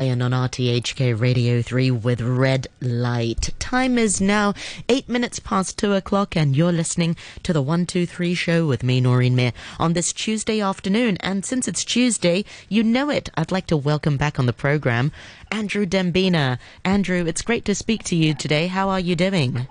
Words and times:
And 0.00 0.22
on 0.22 0.30
RTHK 0.30 1.20
Radio 1.20 1.60
3 1.60 1.90
with 1.90 2.22
Red 2.22 2.68
Light. 2.80 3.50
Time 3.58 3.98
is 3.98 4.18
now 4.18 4.54
eight 4.88 5.10
minutes 5.10 5.38
past 5.38 5.76
two 5.76 5.92
o'clock, 5.92 6.34
and 6.34 6.56
you're 6.56 6.72
listening 6.72 7.16
to 7.42 7.52
the 7.52 7.60
123 7.60 8.32
show 8.32 8.66
with 8.66 8.82
me, 8.82 9.02
Noreen 9.02 9.36
Mir, 9.36 9.52
on 9.78 9.92
this 9.92 10.14
Tuesday 10.14 10.58
afternoon. 10.58 11.18
And 11.20 11.44
since 11.44 11.68
it's 11.68 11.84
Tuesday, 11.84 12.46
you 12.70 12.82
know 12.82 13.10
it. 13.10 13.28
I'd 13.34 13.52
like 13.52 13.66
to 13.66 13.76
welcome 13.76 14.16
back 14.16 14.38
on 14.38 14.46
the 14.46 14.54
program 14.54 15.12
Andrew 15.52 15.84
Dembina. 15.84 16.58
Andrew, 16.82 17.26
it's 17.26 17.42
great 17.42 17.66
to 17.66 17.74
speak 17.74 18.02
to 18.04 18.16
you 18.16 18.32
today. 18.32 18.68
How 18.68 18.88
are 18.88 19.00
you 19.00 19.14
doing? 19.14 19.66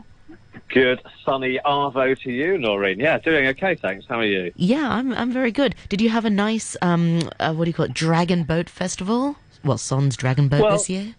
Good 0.72 1.02
sunny 1.26 1.60
Arvo 1.66 2.16
to 2.22 2.32
you, 2.32 2.60
Noreen. 2.60 3.00
Yeah, 3.00 3.18
doing 3.18 3.48
okay, 3.48 3.74
thanks. 3.74 4.06
How 4.08 4.20
are 4.20 4.26
you? 4.26 4.54
Yeah, 4.56 4.88
I'm 4.92 5.12
I'm 5.12 5.32
very 5.32 5.52
good. 5.52 5.74
Did 5.90 6.02
you 6.02 6.10
have 6.10 6.26
a 6.26 6.30
nice 6.30 6.78
um 6.84 7.28
uh, 7.40 7.52
what 7.56 7.66
do 7.66 7.70
you 7.72 7.74
call 7.74 7.86
it 7.86 7.96
Dragon 7.96 8.44
Boat 8.44 8.70
Festival? 8.70 9.36
Well, 9.64 9.78
Son's 9.78 10.16
Dragon 10.16 10.48
Boat 10.48 10.62
Well, 10.62 10.72
this 10.78 10.90
year. 10.90 11.16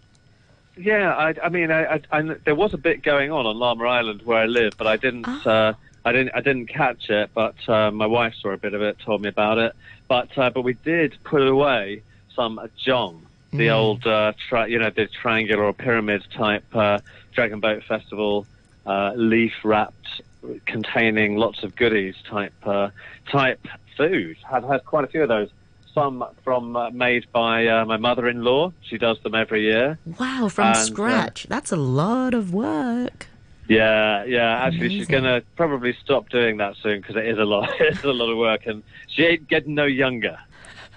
Yeah, 0.76 1.14
I, 1.14 1.34
I 1.42 1.48
mean, 1.50 1.70
I, 1.70 1.94
I, 1.96 2.00
I, 2.10 2.22
there 2.44 2.54
was 2.54 2.72
a 2.72 2.78
bit 2.78 3.02
going 3.02 3.30
on 3.30 3.44
on 3.46 3.56
Lamma 3.56 3.86
Island 3.88 4.22
where 4.22 4.38
I 4.38 4.46
live, 4.46 4.72
but 4.78 4.86
I 4.86 4.96
didn't, 4.96 5.26
Ah. 5.28 5.48
uh, 5.48 5.72
I 6.04 6.12
didn't, 6.12 6.34
I 6.34 6.40
didn't 6.40 6.66
catch 6.68 7.10
it. 7.10 7.30
But 7.34 7.56
uh, 7.68 7.90
my 7.90 8.06
wife 8.06 8.34
saw 8.40 8.50
a 8.50 8.56
bit 8.56 8.72
of 8.72 8.80
it, 8.80 8.98
told 8.98 9.20
me 9.20 9.28
about 9.28 9.58
it. 9.58 9.74
But 10.08 10.36
uh, 10.38 10.50
but 10.50 10.62
we 10.62 10.74
did 10.74 11.16
put 11.24 11.46
away 11.46 12.02
some 12.34 12.58
jong, 12.82 13.26
the 13.52 13.66
Mm. 13.66 13.74
old, 13.74 14.06
uh, 14.06 14.32
tri- 14.48 14.66
you 14.68 14.78
know, 14.78 14.90
the 14.90 15.06
triangular 15.06 15.64
or 15.64 15.72
pyramid 15.74 16.24
type 16.34 16.64
uh, 16.74 17.00
Dragon 17.32 17.60
Boat 17.60 17.82
Festival, 17.84 18.46
uh, 18.86 19.12
leaf 19.16 19.52
wrapped, 19.62 20.22
containing 20.64 21.36
lots 21.36 21.62
of 21.62 21.76
goodies 21.76 22.14
type 22.26 22.54
uh, 22.64 22.88
type 23.30 23.60
food. 23.96 24.36
Had 24.50 24.64
had 24.64 24.84
quite 24.86 25.04
a 25.04 25.08
few 25.08 25.22
of 25.22 25.28
those. 25.28 25.50
Some 25.94 26.24
from 26.44 26.76
uh, 26.76 26.90
made 26.90 27.26
by 27.32 27.66
uh, 27.66 27.84
my 27.84 27.96
mother-in-law. 27.96 28.72
She 28.82 28.96
does 28.98 29.18
them 29.22 29.34
every 29.34 29.62
year. 29.62 29.98
Wow, 30.18 30.48
from 30.48 30.68
and, 30.68 30.76
uh, 30.76 30.80
scratch. 30.80 31.46
That's 31.48 31.72
a 31.72 31.76
lot 31.76 32.32
of 32.34 32.52
work. 32.54 33.26
Yeah, 33.68 34.24
yeah. 34.24 34.64
Actually, 34.64 34.88
she's 34.90 35.06
going 35.06 35.24
to 35.24 35.42
probably 35.56 35.96
stop 36.02 36.28
doing 36.28 36.56
that 36.58 36.74
soon 36.82 37.00
because 37.00 37.16
it 37.16 37.26
is 37.26 37.38
a 37.38 37.44
lot. 37.44 37.70
It's 37.80 38.02
a 38.04 38.12
lot 38.12 38.30
of 38.30 38.36
work, 38.38 38.66
and 38.66 38.82
she 39.08 39.24
ain't 39.24 39.48
getting 39.48 39.74
no 39.74 39.84
younger. 39.84 40.38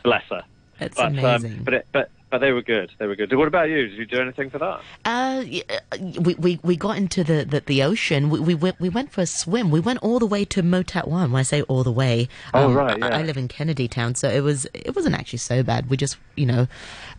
Bless 0.03 0.23
her. 0.29 0.43
It's 0.79 0.95
But 0.95 1.07
amazing. 1.07 1.57
um, 1.59 1.63
but 1.63 1.73
it, 1.75 1.87
but 1.91 2.09
but 2.33 2.39
they 2.39 2.51
were 2.51 2.63
good. 2.63 2.91
They 2.97 3.05
were 3.05 3.15
good. 3.15 3.31
What 3.35 3.47
about 3.47 3.69
you? 3.69 3.87
Did 3.87 3.95
you 3.95 4.07
do 4.07 4.19
anything 4.19 4.49
for 4.49 4.57
that? 4.57 4.81
Uh, 5.05 5.43
uh, 5.69 5.97
we, 6.19 6.33
we 6.33 6.59
we 6.63 6.75
got 6.75 6.97
into 6.97 7.23
the, 7.23 7.45
the, 7.45 7.59
the 7.59 7.83
ocean. 7.83 8.31
We, 8.31 8.39
we 8.39 8.55
went 8.55 8.79
we 8.79 8.89
went 8.89 9.11
for 9.11 9.21
a 9.21 9.27
swim. 9.27 9.69
We 9.69 9.79
went 9.79 9.99
all 9.99 10.17
the 10.17 10.25
way 10.25 10.43
to 10.45 10.63
Mo 10.63 10.81
Tat 10.81 11.07
Wan. 11.07 11.31
When 11.31 11.39
I 11.39 11.43
say 11.43 11.61
all 11.61 11.83
the 11.83 11.91
way, 11.91 12.27
Oh, 12.55 12.65
um, 12.65 12.73
right, 12.73 13.03
I, 13.03 13.07
yeah. 13.07 13.17
I 13.17 13.21
live 13.21 13.37
in 13.37 13.47
Kennedy 13.47 13.87
Town, 13.87 14.15
so 14.15 14.27
it 14.29 14.39
was 14.39 14.65
it 14.73 14.95
wasn't 14.95 15.13
actually 15.13 15.37
so 15.37 15.61
bad. 15.61 15.91
We 15.91 15.95
just 15.95 16.17
you 16.35 16.47
know 16.47 16.67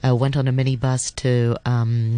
uh, 0.05 0.17
went 0.17 0.37
on 0.37 0.49
a 0.49 0.53
minibus 0.53 1.15
to 1.15 1.55
um, 1.65 2.17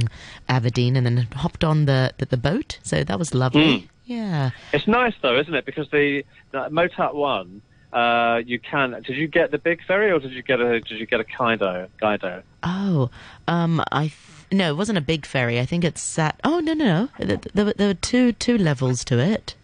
Aberdeen 0.48 0.96
and 0.96 1.04
then 1.04 1.28
hopped 1.34 1.64
on 1.64 1.84
the, 1.84 2.14
the 2.16 2.24
the 2.24 2.38
boat. 2.38 2.78
So 2.82 3.04
that 3.04 3.18
was 3.18 3.34
lovely. 3.34 3.80
Hmm. 3.80 3.86
Yeah. 4.06 4.52
It's 4.72 4.88
nice 4.88 5.12
though, 5.20 5.38
isn't 5.38 5.52
it? 5.54 5.66
Because 5.66 5.90
the, 5.90 6.24
the 6.52 6.70
Mo 6.70 6.88
Tat 6.88 7.14
Wan, 7.14 7.60
uh, 7.92 8.42
you 8.44 8.58
can. 8.58 9.00
Did 9.06 9.16
you 9.16 9.26
get 9.28 9.50
the 9.50 9.58
big 9.58 9.84
ferry 9.84 10.10
or 10.10 10.18
did 10.18 10.32
you 10.32 10.42
get 10.42 10.60
a 10.60 10.80
did 10.80 10.98
you 10.98 11.06
get 11.06 11.20
a 11.20 11.24
kaito? 11.24 11.88
kaito. 12.02 12.42
Oh, 12.62 13.10
um, 13.48 13.82
I 13.92 14.02
th- 14.08 14.12
no, 14.52 14.70
it 14.70 14.76
wasn't 14.76 14.98
a 14.98 15.02
big 15.02 15.26
ferry. 15.26 15.58
I 15.60 15.66
think 15.66 15.84
it 15.84 15.98
sat. 15.98 16.38
Oh 16.44 16.60
no, 16.60 16.72
no, 16.74 16.84
no. 16.84 17.08
There, 17.26 17.36
there, 17.54 17.64
were- 17.64 17.74
there 17.74 17.88
were 17.88 17.94
two 17.94 18.32
two 18.32 18.58
levels 18.58 19.04
to 19.06 19.18
it. 19.18 19.54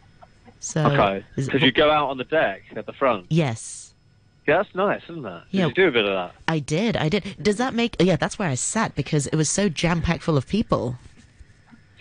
So 0.61 0.85
Okay. 0.87 1.25
is- 1.37 1.47
Because 1.47 1.63
you 1.63 1.73
go 1.73 1.91
out 1.91 2.09
on 2.11 2.19
the 2.19 2.25
deck 2.25 2.63
at 2.77 2.87
the 2.87 2.93
front. 2.93 3.27
yes. 3.31 3.95
Yeah, 4.47 4.57
that's 4.57 4.75
nice, 4.75 5.03
isn't 5.05 5.23
that? 5.23 5.45
Did 5.53 5.59
Yeah. 5.59 5.67
you 5.69 5.73
do 5.75 5.87
a 5.87 5.93
bit 5.93 6.05
of 6.05 6.13
that? 6.15 6.35
I 6.49 6.59
did. 6.59 6.97
I 6.97 7.09
did. 7.09 7.37
Does 7.41 7.59
that 7.59 7.75
make? 7.75 7.95
Yeah, 8.01 8.17
that's 8.17 8.41
where 8.41 8.49
I 8.49 8.57
sat 8.57 8.97
because 8.97 9.29
it 9.29 9.37
was 9.37 9.49
so 9.49 9.69
jam 9.69 10.03
packed 10.03 10.25
full 10.25 10.37
of 10.37 10.49
people. 10.49 10.97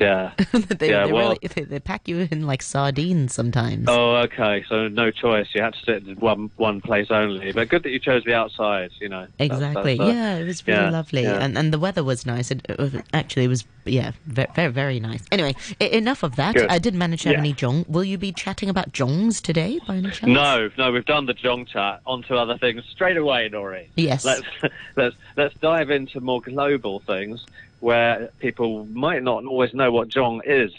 Yeah. 0.01 0.31
they, 0.51 0.89
Yeah, 0.89 1.05
they, 1.05 1.13
well- 1.13 1.29
really, 1.29 1.47
they, 1.53 1.63
they 1.63 1.79
pack 1.79 2.07
you 2.07 2.27
in 2.31 2.47
like 2.47 2.61
sardines 2.61 3.33
sometimes. 3.33 3.85
Oh, 3.87 4.15
okay. 4.17 4.65
So 4.67 4.87
no 4.87 5.11
choice. 5.11 5.47
You 5.53 5.61
had 5.61 5.73
to 5.73 5.79
sit 5.85 6.07
in 6.07 6.15
one 6.17 6.49
one 6.57 6.81
place 6.81 7.07
only. 7.11 7.51
But 7.51 7.69
good 7.69 7.83
that 7.83 7.91
you 7.91 7.99
chose 7.99 8.23
the 8.23 8.33
outside. 8.33 8.91
You 8.99 9.09
know. 9.09 9.27
Exactly. 9.39 9.97
that's, 9.97 10.11
yeah, 10.11 10.37
it 10.37 10.45
was 10.45 10.65
really 10.67 10.79
yeah, 10.79 10.89
lovely, 10.89 11.23
yeah. 11.23 11.43
and 11.43 11.57
and 11.57 11.71
the 11.71 11.79
weather 11.79 12.03
was 12.03 12.25
nice. 12.25 12.51
It, 12.51 12.65
it 12.67 12.77
was, 12.79 12.95
actually, 13.13 13.45
it 13.45 13.49
was 13.49 13.65
yeah, 13.85 14.11
very 14.25 14.71
very, 14.71 14.99
nice. 14.99 15.23
Anyway, 15.31 15.55
enough 15.79 16.23
of 16.23 16.35
that. 16.35 16.55
Good. 16.55 16.69
I 16.69 16.79
did 16.79 16.95
manage 16.95 17.23
to 17.23 17.29
have 17.29 17.37
any 17.37 17.53
jong. 17.53 17.85
Will 17.87 18.03
you 18.03 18.17
be 18.17 18.31
chatting 18.31 18.69
about 18.69 18.91
jongs 18.91 19.41
today, 19.41 19.79
by 19.87 19.97
any 19.97 20.09
chance? 20.09 20.31
No, 20.33 20.69
no, 20.77 20.91
we've 20.91 21.05
done 21.05 21.25
the 21.25 21.33
Jong 21.33 21.65
chat. 21.65 22.01
On 22.05 22.23
to 22.23 22.35
other 22.35 22.57
things 22.57 22.83
straight 22.91 23.17
away, 23.17 23.49
Noreen. 23.49 23.89
Yes. 23.95 24.25
Let's 24.25 24.47
let's 24.95 25.15
let's 25.37 25.55
dive 25.55 25.91
into 25.91 26.19
more 26.19 26.41
global 26.41 26.99
things 26.99 27.45
where 27.81 28.29
people 28.39 28.85
might 28.85 29.23
not 29.23 29.45
always 29.45 29.73
know 29.73 29.91
what 29.91 30.07
Jong 30.07 30.41
is. 30.45 30.71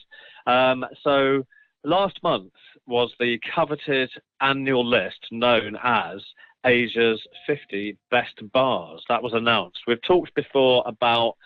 Um, 0.47 0.85
so 1.03 1.45
last 1.85 2.23
month 2.23 2.53
was 2.87 3.13
the 3.21 3.39
coveted 3.55 4.11
annual 4.41 4.87
list 4.87 5.27
known 5.31 5.77
as 5.83 6.23
Asia's 6.65 7.21
50 7.47 7.97
best 8.11 8.41
bars. 8.53 9.05
That 9.09 9.23
was 9.23 9.33
announced. 9.35 9.81
We've 9.87 10.03
talked 10.03 10.35
before 10.35 10.83
about 10.87 11.37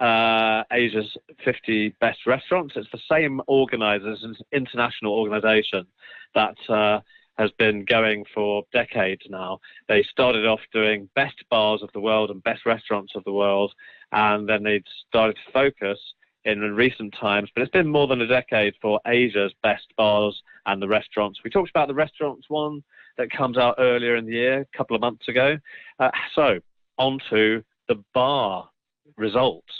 uh, 0.00 0.64
Asia's 0.72 1.16
50 1.44 1.94
best 2.00 2.26
restaurants. 2.26 2.74
It's 2.76 2.90
the 2.90 3.00
same 3.10 3.40
organisers, 3.46 4.22
an 4.24 4.34
international 4.50 5.14
organisation 5.14 5.86
that 6.34 6.56
uh, 6.68 7.00
has 7.38 7.50
been 7.52 7.84
going 7.84 8.24
for 8.34 8.64
decades 8.72 9.22
now. 9.28 9.60
They 9.88 10.02
started 10.02 10.46
off 10.46 10.60
doing 10.72 11.08
best 11.14 11.36
bars 11.50 11.82
of 11.82 11.90
the 11.92 12.00
world 12.00 12.30
and 12.30 12.42
best 12.42 12.66
restaurants 12.66 13.14
of 13.14 13.24
the 13.24 13.32
world, 13.32 13.72
and 14.12 14.48
then 14.48 14.62
they've 14.62 14.84
started 15.08 15.36
to 15.36 15.52
focus 15.52 15.98
in 16.44 16.60
recent 16.60 17.14
times, 17.18 17.48
but 17.54 17.62
it's 17.62 17.70
been 17.70 17.88
more 17.88 18.06
than 18.06 18.20
a 18.20 18.26
decade 18.26 18.74
for 18.82 19.00
Asia's 19.06 19.52
best 19.62 19.86
bars 19.96 20.40
and 20.66 20.82
the 20.82 20.88
restaurants. 20.88 21.40
We 21.44 21.50
talked 21.50 21.70
about 21.70 21.88
the 21.88 21.94
restaurants 21.94 22.46
one 22.48 22.82
that 23.16 23.30
comes 23.30 23.56
out 23.56 23.76
earlier 23.78 24.16
in 24.16 24.26
the 24.26 24.32
year, 24.32 24.60
a 24.60 24.76
couple 24.76 24.96
of 24.96 25.00
months 25.00 25.28
ago. 25.28 25.56
Uh, 25.98 26.10
so, 26.34 26.58
on 26.98 27.18
to 27.30 27.62
the 27.88 28.02
bar 28.14 28.68
results. 29.16 29.72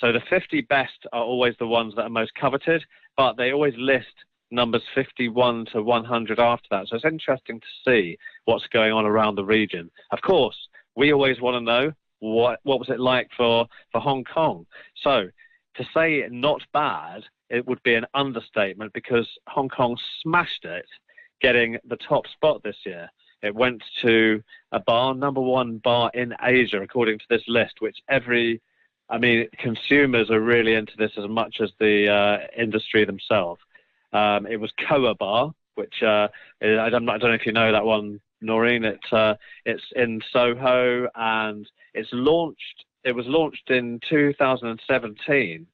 So, 0.00 0.12
the 0.12 0.22
50 0.30 0.62
best 0.62 1.06
are 1.12 1.22
always 1.22 1.54
the 1.58 1.66
ones 1.66 1.94
that 1.96 2.02
are 2.02 2.10
most 2.10 2.34
coveted, 2.34 2.82
but 3.16 3.36
they 3.36 3.52
always 3.52 3.74
list 3.76 4.06
numbers 4.50 4.82
51 4.94 5.66
to 5.72 5.82
100 5.82 6.38
after 6.38 6.66
that. 6.70 6.88
So, 6.88 6.96
it's 6.96 7.04
interesting 7.04 7.60
to 7.60 7.66
see 7.84 8.16
what's 8.46 8.66
going 8.68 8.92
on 8.92 9.04
around 9.04 9.34
the 9.34 9.44
region. 9.44 9.90
Of 10.12 10.22
course, 10.22 10.56
we 10.94 11.12
always 11.12 11.40
want 11.40 11.56
to 11.56 11.60
know 11.60 11.92
what, 12.20 12.60
what 12.62 12.78
was 12.78 12.88
it 12.88 13.00
like 13.00 13.28
for, 13.36 13.66
for 13.92 14.00
Hong 14.00 14.24
Kong. 14.24 14.66
So, 15.02 15.28
to 15.76 15.84
say 15.94 16.26
not 16.30 16.62
bad, 16.72 17.24
it 17.50 17.66
would 17.66 17.82
be 17.82 17.94
an 17.94 18.06
understatement 18.14 18.92
because 18.92 19.28
Hong 19.48 19.68
Kong 19.68 19.96
smashed 20.22 20.64
it, 20.64 20.86
getting 21.40 21.78
the 21.86 21.96
top 21.96 22.26
spot 22.28 22.62
this 22.62 22.76
year. 22.84 23.08
It 23.42 23.54
went 23.54 23.82
to 24.02 24.42
a 24.72 24.80
bar, 24.80 25.14
number 25.14 25.40
one 25.40 25.78
bar 25.78 26.10
in 26.14 26.34
Asia, 26.42 26.80
according 26.80 27.18
to 27.18 27.24
this 27.28 27.42
list, 27.46 27.74
which 27.80 27.98
every, 28.08 28.60
I 29.10 29.18
mean, 29.18 29.48
consumers 29.58 30.30
are 30.30 30.40
really 30.40 30.74
into 30.74 30.94
this 30.96 31.12
as 31.18 31.28
much 31.28 31.56
as 31.60 31.70
the 31.78 32.08
uh, 32.08 32.38
industry 32.60 33.04
themselves. 33.04 33.60
Um, 34.12 34.46
it 34.46 34.56
was 34.56 34.72
COA 34.88 35.14
Bar, 35.14 35.52
which 35.74 36.02
uh, 36.02 36.28
I, 36.62 36.88
don't, 36.88 37.08
I 37.08 37.18
don't 37.18 37.30
know 37.30 37.34
if 37.34 37.46
you 37.46 37.52
know 37.52 37.70
that 37.70 37.84
one, 37.84 38.20
Noreen. 38.40 38.84
It's 38.84 39.12
uh, 39.12 39.34
it's 39.64 39.82
in 39.94 40.20
Soho 40.32 41.08
and 41.14 41.68
it's 41.94 42.10
launched. 42.12 42.84
It 43.04 43.12
was 43.12 43.26
launched 43.26 43.70
in 43.70 44.00
2017, 44.08 45.66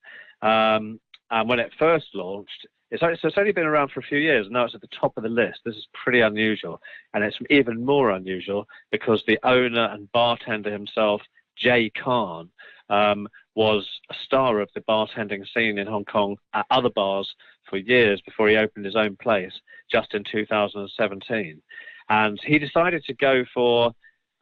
um, 0.42 1.00
and 1.30 1.48
when 1.48 1.58
it 1.58 1.72
first 1.78 2.06
launched, 2.14 2.66
it's 2.90 3.02
only, 3.02 3.16
so 3.20 3.28
it's 3.28 3.38
only 3.38 3.52
been 3.52 3.64
around 3.64 3.90
for 3.90 4.00
a 4.00 4.04
few 4.04 4.18
years. 4.18 4.46
Now 4.50 4.66
it's 4.66 4.74
at 4.74 4.82
the 4.82 4.88
top 4.88 5.16
of 5.16 5.22
the 5.22 5.30
list. 5.30 5.60
This 5.64 5.76
is 5.76 5.88
pretty 6.04 6.20
unusual, 6.20 6.80
and 7.14 7.24
it's 7.24 7.38
even 7.48 7.84
more 7.84 8.10
unusual 8.10 8.66
because 8.90 9.22
the 9.26 9.38
owner 9.44 9.86
and 9.86 10.12
bartender 10.12 10.70
himself, 10.70 11.22
Jay 11.56 11.90
Khan, 11.90 12.50
um, 12.90 13.26
was 13.54 13.88
a 14.10 14.14
star 14.26 14.60
of 14.60 14.68
the 14.74 14.82
bartending 14.82 15.42
scene 15.54 15.78
in 15.78 15.86
Hong 15.86 16.04
Kong 16.04 16.36
at 16.52 16.66
other 16.70 16.90
bars 16.90 17.34
for 17.68 17.78
years 17.78 18.20
before 18.26 18.48
he 18.48 18.56
opened 18.56 18.84
his 18.84 18.96
own 18.96 19.16
place 19.16 19.58
just 19.90 20.12
in 20.12 20.22
2017. 20.30 21.62
And 22.08 22.40
he 22.44 22.58
decided 22.58 23.04
to 23.04 23.14
go 23.14 23.44
for 23.54 23.92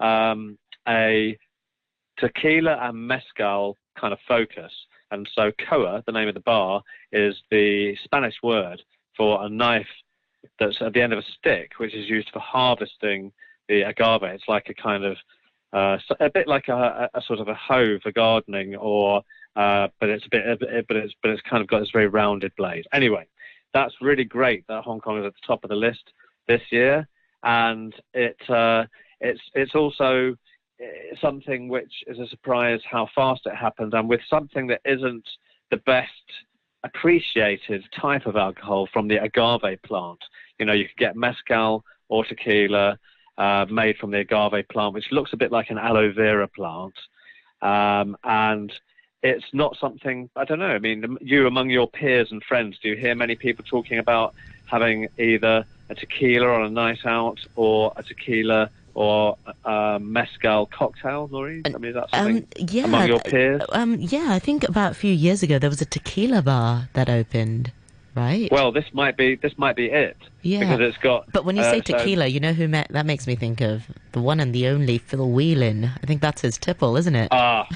um, 0.00 0.58
a 0.88 1.36
tequila 2.18 2.78
and 2.82 3.06
mezcal 3.06 3.76
kind 3.98 4.12
of 4.12 4.18
focus. 4.26 4.72
And 5.10 5.28
so 5.34 5.50
coa, 5.68 6.02
the 6.06 6.12
name 6.12 6.28
of 6.28 6.34
the 6.34 6.40
bar, 6.40 6.82
is 7.12 7.34
the 7.50 7.96
Spanish 8.04 8.36
word 8.42 8.80
for 9.16 9.44
a 9.44 9.48
knife 9.48 9.86
that's 10.58 10.80
at 10.80 10.92
the 10.92 11.02
end 11.02 11.12
of 11.12 11.18
a 11.18 11.24
stick, 11.38 11.72
which 11.78 11.94
is 11.94 12.08
used 12.08 12.30
for 12.32 12.38
harvesting 12.38 13.32
the 13.68 13.82
agave. 13.82 14.22
It's 14.22 14.44
like 14.48 14.68
a 14.68 14.74
kind 14.74 15.04
of 15.04 15.16
uh, 15.72 15.98
a 16.18 16.30
bit 16.30 16.48
like 16.48 16.68
a, 16.68 17.08
a, 17.14 17.22
sort 17.22 17.38
of 17.38 17.48
a 17.48 17.54
hoe 17.54 17.98
for 18.02 18.10
gardening, 18.10 18.74
or 18.74 19.22
uh, 19.56 19.88
but 20.00 20.08
it's 20.08 20.26
a 20.26 20.28
bit- 20.30 20.88
but 20.88 20.96
it's 20.96 21.14
but 21.22 21.30
it's 21.30 21.42
kind 21.42 21.60
of 21.60 21.68
got 21.68 21.80
this 21.80 21.90
very 21.92 22.08
rounded 22.08 22.52
blade. 22.56 22.86
Anyway, 22.92 23.26
that's 23.72 23.94
really 24.00 24.24
great 24.24 24.66
that 24.68 24.82
Hong 24.82 25.00
Kong 25.00 25.18
is 25.18 25.26
at 25.26 25.32
the 25.32 25.46
top 25.46 25.62
of 25.62 25.70
the 25.70 25.76
list 25.76 26.12
this 26.48 26.62
year, 26.70 27.06
and 27.42 27.94
it 28.14 28.36
uh, 28.48 28.84
it's 29.20 29.40
it's 29.54 29.74
also 29.74 30.36
eh, 30.80 31.14
something 31.20 31.68
which 31.68 31.92
is 32.06 32.18
a 32.18 32.26
surprise 32.28 32.80
how 32.90 33.08
fast 33.14 33.42
it 33.46 33.54
happened, 33.54 33.94
and 33.94 34.08
with 34.08 34.20
something 34.28 34.66
that 34.68 34.80
isn't 34.84 35.28
the 35.70 35.78
best 35.78 36.10
appreciated 36.82 37.84
type 38.00 38.26
of 38.26 38.36
alcohol 38.36 38.88
from 38.92 39.08
the 39.08 39.22
agave 39.22 39.80
plant. 39.82 40.18
You 40.58 40.66
know, 40.66 40.72
you 40.72 40.86
could 40.86 40.96
get 40.96 41.16
mezcal 41.16 41.84
or 42.08 42.24
tequila 42.24 42.98
uh, 43.38 43.66
made 43.70 43.96
from 43.98 44.10
the 44.10 44.18
agave 44.20 44.68
plant, 44.68 44.94
which 44.94 45.12
looks 45.12 45.32
a 45.32 45.36
bit 45.36 45.52
like 45.52 45.70
an 45.70 45.78
aloe 45.78 46.12
vera 46.12 46.48
plant. 46.48 46.94
Um, 47.62 48.16
and 48.24 48.72
it's 49.22 49.44
not 49.52 49.76
something, 49.78 50.30
I 50.36 50.44
don't 50.44 50.58
know, 50.58 50.66
I 50.66 50.78
mean, 50.78 51.18
you 51.20 51.46
among 51.46 51.70
your 51.70 51.88
peers 51.88 52.32
and 52.32 52.42
friends, 52.42 52.78
do 52.82 52.88
you 52.88 52.96
hear 52.96 53.14
many 53.14 53.36
people 53.36 53.64
talking 53.68 53.98
about 53.98 54.34
having 54.66 55.08
either 55.18 55.66
a 55.90 55.94
tequila 55.94 56.46
on 56.46 56.62
a 56.66 56.70
night 56.70 57.04
out 57.04 57.40
or 57.56 57.92
a 57.96 58.02
tequila 58.02 58.70
or 58.94 59.36
a 59.64 59.98
mezcal 60.00 60.66
cocktail, 60.66 61.28
Noreen? 61.30 61.62
I 61.66 61.70
mean, 61.70 61.90
is 61.90 61.94
that 61.94 62.10
something 62.10 62.36
um, 62.38 62.68
yeah, 62.68 62.84
among 62.84 63.08
your 63.08 63.20
peers? 63.20 63.62
Um, 63.70 63.96
yeah, 63.98 64.28
I 64.30 64.38
think 64.38 64.68
about 64.68 64.92
a 64.92 64.94
few 64.94 65.12
years 65.12 65.42
ago 65.42 65.58
there 65.58 65.70
was 65.70 65.82
a 65.82 65.86
tequila 65.86 66.42
bar 66.42 66.88
that 66.94 67.10
opened. 67.10 67.72
Right. 68.16 68.50
Well, 68.50 68.72
this 68.72 68.86
might 68.92 69.16
be 69.16 69.36
this 69.36 69.56
might 69.56 69.76
be 69.76 69.86
it. 69.86 70.16
Yeah. 70.42 70.60
Because 70.60 70.80
it's 70.80 70.96
got. 70.98 71.30
But 71.32 71.44
when 71.44 71.56
you 71.56 71.62
uh, 71.62 71.70
say 71.70 71.80
tequila, 71.80 72.24
so, 72.24 72.28
you 72.28 72.40
know 72.40 72.52
who 72.52 72.66
met, 72.66 72.88
that 72.90 73.06
makes 73.06 73.26
me 73.26 73.36
think 73.36 73.60
of 73.60 73.84
the 74.12 74.20
one 74.20 74.40
and 74.40 74.52
the 74.52 74.66
only 74.66 74.98
Phil 74.98 75.30
Whelan. 75.30 75.84
I 75.84 76.06
think 76.06 76.20
that's 76.20 76.42
his 76.42 76.58
tipple, 76.58 76.96
isn't 76.96 77.14
it? 77.14 77.28
Ah. 77.30 77.68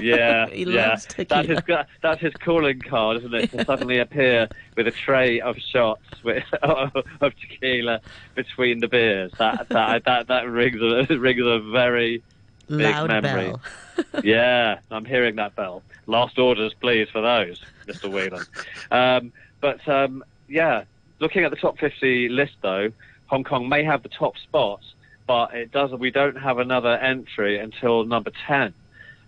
Yeah, 0.00 0.48
yeah. 0.52 0.96
That's 1.16 1.48
his, 1.48 1.58
that's 2.02 2.20
his 2.20 2.34
calling 2.34 2.80
card, 2.80 3.18
isn't 3.18 3.34
it? 3.34 3.50
To 3.52 3.64
suddenly 3.64 3.98
appear 3.98 4.48
with 4.76 4.86
a 4.86 4.90
tray 4.90 5.40
of 5.40 5.56
shots 5.58 6.02
with, 6.22 6.44
of 6.62 6.92
tequila 7.20 8.00
between 8.34 8.80
the 8.80 8.88
beers. 8.88 9.32
That 9.38 9.68
that 9.68 10.04
that, 10.04 10.28
that 10.28 10.48
rings 10.48 10.80
a 10.80 11.18
rings 11.18 11.42
a 11.44 11.60
very 11.60 12.22
loud 12.68 13.08
memory. 13.08 13.52
bell. 13.52 14.22
yeah, 14.24 14.78
I'm 14.90 15.04
hearing 15.04 15.36
that 15.36 15.56
bell. 15.56 15.82
Last 16.06 16.38
orders, 16.38 16.74
please, 16.80 17.08
for 17.10 17.20
those, 17.20 17.62
Mr. 17.86 18.10
Whelan. 18.10 18.44
Um, 18.90 19.32
but 19.60 19.86
um, 19.88 20.24
yeah, 20.48 20.84
looking 21.20 21.44
at 21.44 21.50
the 21.50 21.56
top 21.56 21.78
50 21.78 22.28
list 22.28 22.54
though, 22.62 22.92
Hong 23.26 23.44
Kong 23.44 23.68
may 23.68 23.84
have 23.84 24.02
the 24.02 24.08
top 24.08 24.36
spot, 24.38 24.80
but 25.26 25.54
it 25.54 25.70
does. 25.70 25.92
We 25.92 26.10
don't 26.10 26.36
have 26.36 26.58
another 26.58 26.96
entry 26.96 27.58
until 27.58 28.04
number 28.04 28.30
10, 28.46 28.72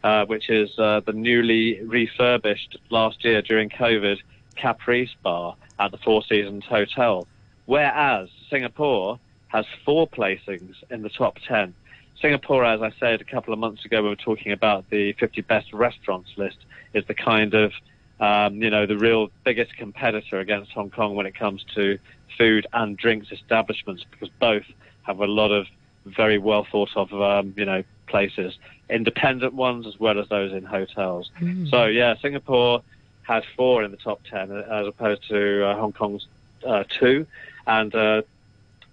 uh, 0.02 0.26
which 0.26 0.50
is 0.50 0.70
uh, 0.78 1.00
the 1.00 1.12
newly 1.12 1.82
refurbished 1.82 2.78
last 2.90 3.24
year 3.24 3.42
during 3.42 3.68
COVID 3.68 4.18
Caprice 4.56 5.10
Bar 5.22 5.56
at 5.78 5.90
the 5.90 5.98
Four 5.98 6.22
Seasons 6.24 6.64
Hotel. 6.64 7.26
Whereas 7.66 8.28
Singapore 8.48 9.18
has 9.48 9.64
four 9.84 10.08
placings 10.08 10.74
in 10.90 11.02
the 11.02 11.08
top 11.08 11.38
10. 11.46 11.74
Singapore, 12.20 12.64
as 12.64 12.82
I 12.82 12.92
said 13.00 13.20
a 13.20 13.24
couple 13.24 13.52
of 13.52 13.58
months 13.58 13.84
ago, 13.84 13.98
when 13.98 14.04
we 14.04 14.10
were 14.10 14.16
talking 14.16 14.52
about 14.52 14.88
the 14.90 15.12
50 15.14 15.40
best 15.42 15.72
restaurants 15.72 16.30
list, 16.36 16.58
is 16.92 17.04
the 17.06 17.14
kind 17.14 17.54
of 17.54 17.72
um, 18.20 18.62
you 18.62 18.68
know, 18.68 18.86
the 18.86 18.98
real 18.98 19.30
biggest 19.44 19.74
competitor 19.76 20.40
against 20.40 20.70
Hong 20.72 20.90
Kong 20.90 21.14
when 21.14 21.26
it 21.26 21.34
comes 21.34 21.64
to 21.74 21.98
food 22.36 22.66
and 22.72 22.96
drinks 22.96 23.32
establishments 23.32 24.04
because 24.10 24.28
both 24.38 24.64
have 25.02 25.20
a 25.20 25.26
lot 25.26 25.50
of 25.50 25.66
very 26.04 26.38
well 26.38 26.66
thought 26.70 26.90
of, 26.96 27.12
um, 27.14 27.54
you 27.56 27.64
know, 27.64 27.82
places, 28.10 28.58
independent 28.88 29.54
ones 29.54 29.86
as 29.86 29.98
well 29.98 30.18
as 30.18 30.28
those 30.28 30.52
in 30.52 30.64
hotels. 30.64 31.30
Mm. 31.40 31.70
So 31.70 31.86
yeah, 31.86 32.14
Singapore 32.20 32.82
has 33.22 33.44
four 33.56 33.82
in 33.84 33.90
the 33.90 33.96
top 33.96 34.20
ten 34.28 34.50
as 34.50 34.86
opposed 34.86 35.26
to 35.28 35.66
uh, 35.66 35.76
Hong 35.76 35.92
Kong's 35.92 36.26
uh, 36.66 36.84
two, 36.98 37.26
and 37.66 37.94
uh, 37.94 38.22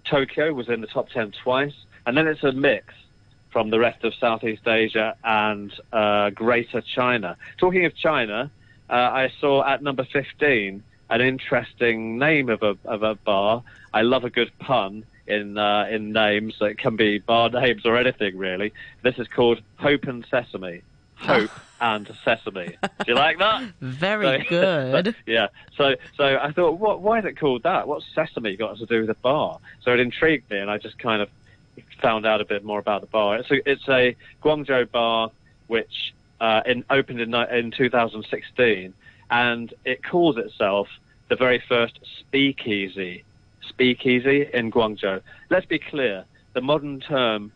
Tokyo 0.05 0.53
was 0.53 0.69
in 0.69 0.81
the 0.81 0.87
top 0.87 1.09
ten 1.09 1.31
twice, 1.43 1.73
and 2.05 2.15
then 2.15 2.27
it's 2.27 2.43
a 2.43 2.51
mix 2.51 2.93
from 3.49 3.69
the 3.69 3.79
rest 3.79 4.03
of 4.03 4.13
Southeast 4.13 4.67
Asia 4.67 5.15
and 5.23 5.73
uh, 5.91 6.29
Greater 6.29 6.81
China. 6.81 7.37
Talking 7.57 7.85
of 7.85 7.95
China, 7.95 8.51
uh, 8.89 8.93
I 8.93 9.31
saw 9.39 9.65
at 9.65 9.81
number 9.81 10.05
15 10.05 10.83
an 11.09 11.21
interesting 11.21 12.17
name 12.19 12.49
of 12.49 12.61
a, 12.61 12.77
of 12.85 13.03
a 13.03 13.15
bar. 13.15 13.63
I 13.93 14.01
love 14.01 14.25
a 14.25 14.29
good 14.29 14.51
pun 14.59 15.05
in 15.27 15.57
uh, 15.57 15.87
in 15.89 16.11
names. 16.13 16.55
It 16.61 16.77
can 16.77 16.95
be 16.95 17.19
bar 17.19 17.49
names 17.49 17.85
or 17.85 17.97
anything 17.97 18.37
really. 18.37 18.73
This 19.03 19.17
is 19.17 19.27
called 19.27 19.61
Hope 19.77 20.03
and 20.03 20.25
Sesame. 20.29 20.81
Hope 21.15 21.49
and 21.81 22.09
Sesame. 22.23 22.77
Do 22.81 23.05
you 23.07 23.15
like 23.15 23.39
that? 23.39 23.63
Very 23.81 24.43
so, 24.43 24.49
good. 24.49 25.15
yeah. 25.25 25.47
So 25.75 25.95
so 26.15 26.37
I 26.41 26.51
thought, 26.51 26.79
what? 26.79 27.01
Why 27.01 27.19
is 27.19 27.25
it 27.25 27.39
called 27.39 27.63
that? 27.63 27.87
What's 27.87 28.05
Sesame 28.13 28.55
got 28.55 28.77
to 28.77 28.85
do 28.85 29.01
with 29.01 29.09
a 29.09 29.15
bar? 29.15 29.59
So 29.83 29.93
it 29.93 29.99
intrigued 29.99 30.49
me, 30.49 30.59
and 30.59 30.69
I 30.69 30.77
just 30.77 30.97
kind 30.99 31.21
of 31.21 31.29
found 32.01 32.25
out 32.25 32.41
a 32.41 32.45
bit 32.45 32.63
more 32.63 32.79
about 32.79 33.01
the 33.01 33.07
bar. 33.07 33.37
It's 33.37 33.51
a, 33.51 33.69
it's 33.69 33.87
a 33.87 34.15
Guangzhou 34.43 34.91
bar 34.91 35.31
which 35.67 36.13
uh, 36.39 36.61
in, 36.65 36.83
opened 36.89 37.21
in, 37.21 37.33
in 37.33 37.71
2016, 37.71 38.93
and 39.29 39.73
it 39.85 40.03
calls 40.03 40.37
itself 40.37 40.87
the 41.29 41.35
very 41.35 41.61
first 41.67 41.99
speakeasy, 42.19 43.23
speakeasy 43.67 44.47
in 44.53 44.71
Guangzhou. 44.71 45.21
Let's 45.49 45.65
be 45.65 45.79
clear: 45.79 46.25
the 46.53 46.61
modern 46.61 46.99
term 46.99 47.51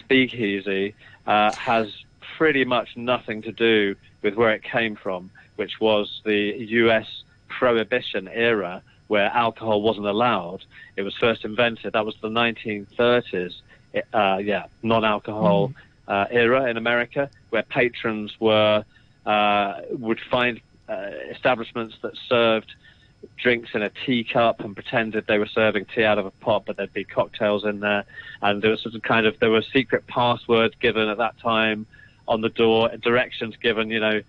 speakeasy 0.00 0.94
uh, 1.26 1.52
has 1.54 1.88
pretty 2.36 2.64
much 2.64 2.96
nothing 2.96 3.42
to 3.42 3.52
do 3.52 3.96
with 4.22 4.34
where 4.34 4.52
it 4.52 4.62
came 4.62 4.96
from, 4.96 5.30
which 5.56 5.80
was 5.80 6.20
the 6.24 6.54
U.S. 6.82 7.06
prohibition 7.48 8.28
era, 8.28 8.82
where 9.08 9.26
alcohol 9.26 9.82
wasn't 9.82 10.06
allowed. 10.06 10.64
It 10.96 11.02
was 11.02 11.14
first 11.16 11.44
invented. 11.44 11.94
That 11.94 12.04
was 12.04 12.14
the 12.20 12.28
1930s. 12.28 13.54
Uh, 14.12 14.36
yeah, 14.36 14.66
non-alcohol. 14.82 15.68
Mm 15.68 15.74
uh, 16.08 16.24
era 16.30 16.68
in 16.68 16.76
America, 16.76 17.30
where 17.50 17.62
patrons 17.62 18.32
were 18.40 18.84
uh, 19.26 19.74
would 19.90 20.20
find 20.30 20.60
uh, 20.88 21.10
establishments 21.30 21.94
that 22.02 22.12
served 22.28 22.74
drinks 23.36 23.70
in 23.74 23.82
a 23.82 23.90
teacup 24.06 24.60
and 24.60 24.74
pretended 24.74 25.26
they 25.26 25.38
were 25.38 25.46
serving 25.46 25.86
tea 25.86 26.04
out 26.04 26.18
of 26.18 26.26
a 26.26 26.30
pot, 26.30 26.64
but 26.66 26.76
there'd 26.76 26.92
be 26.92 27.04
cocktails 27.04 27.64
in 27.64 27.80
there, 27.80 28.04
and 28.42 28.62
there 28.62 28.70
was 28.70 28.82
some 28.82 29.00
kind 29.00 29.26
of 29.26 29.38
there 29.40 29.50
were 29.50 29.62
secret 29.62 30.06
passwords 30.06 30.74
given 30.80 31.08
at 31.08 31.18
that 31.18 31.38
time 31.38 31.86
on 32.26 32.40
the 32.40 32.48
door, 32.48 32.90
directions 32.98 33.56
given, 33.56 33.90
you 33.90 34.00
know, 34.00 34.20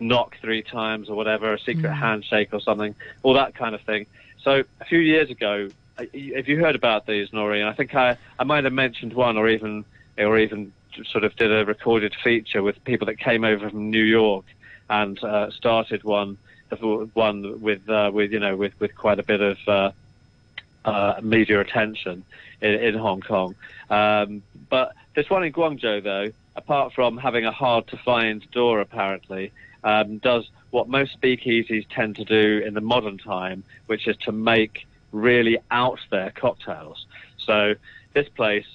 knock 0.00 0.36
three 0.40 0.62
times 0.62 1.08
or 1.08 1.16
whatever, 1.16 1.52
a 1.52 1.58
secret 1.58 1.90
mm. 1.90 1.98
handshake 1.98 2.50
or 2.52 2.60
something, 2.60 2.94
all 3.22 3.34
that 3.34 3.54
kind 3.54 3.74
of 3.74 3.80
thing. 3.82 4.06
So 4.42 4.62
a 4.80 4.84
few 4.84 4.98
years 4.98 5.30
ago, 5.30 5.68
have 5.98 6.48
you 6.48 6.58
heard 6.58 6.76
about 6.76 7.06
these, 7.06 7.32
Noreen? 7.32 7.64
I 7.64 7.72
think 7.72 7.94
I, 7.94 8.16
I 8.38 8.44
might 8.44 8.64
have 8.64 8.72
mentioned 8.72 9.14
one 9.14 9.36
or 9.36 9.48
even 9.48 9.84
or 10.16 10.38
even 10.38 10.72
sort 11.10 11.24
of 11.24 11.34
did 11.36 11.52
a 11.52 11.64
recorded 11.64 12.14
feature 12.22 12.62
with 12.62 12.82
people 12.84 13.06
that 13.06 13.18
came 13.18 13.44
over 13.44 13.70
from 13.70 13.90
New 13.90 14.02
York 14.02 14.44
and 14.90 15.22
uh, 15.22 15.50
started 15.50 16.02
one 16.04 16.38
one 17.14 17.60
with 17.60 17.88
uh, 17.88 18.10
with 18.12 18.32
you 18.32 18.40
know 18.40 18.56
with 18.56 18.78
with 18.80 18.94
quite 18.94 19.18
a 19.18 19.22
bit 19.22 19.40
of 19.40 19.58
uh, 19.66 19.90
uh, 20.84 21.20
media 21.22 21.60
attention 21.60 22.24
in, 22.60 22.74
in 22.74 22.94
Hong 22.94 23.20
Kong. 23.20 23.54
Um, 23.90 24.42
but 24.68 24.94
this 25.14 25.28
one 25.30 25.44
in 25.44 25.52
Guangzhou, 25.52 26.02
though, 26.02 26.32
apart 26.56 26.92
from 26.92 27.16
having 27.16 27.44
a 27.44 27.52
hard 27.52 27.86
to 27.88 27.96
find 27.96 28.48
door, 28.50 28.80
apparently, 28.80 29.52
um, 29.84 30.18
does 30.18 30.48
what 30.70 30.88
most 30.88 31.20
speakeasies 31.20 31.86
tend 31.88 32.16
to 32.16 32.24
do 32.24 32.62
in 32.64 32.74
the 32.74 32.80
modern 32.80 33.18
time, 33.18 33.64
which 33.86 34.06
is 34.06 34.16
to 34.18 34.32
make 34.32 34.86
really 35.12 35.58
out 35.70 36.00
there 36.10 36.30
cocktails. 36.30 37.06
So 37.38 37.74
this 38.12 38.28
place 38.28 38.66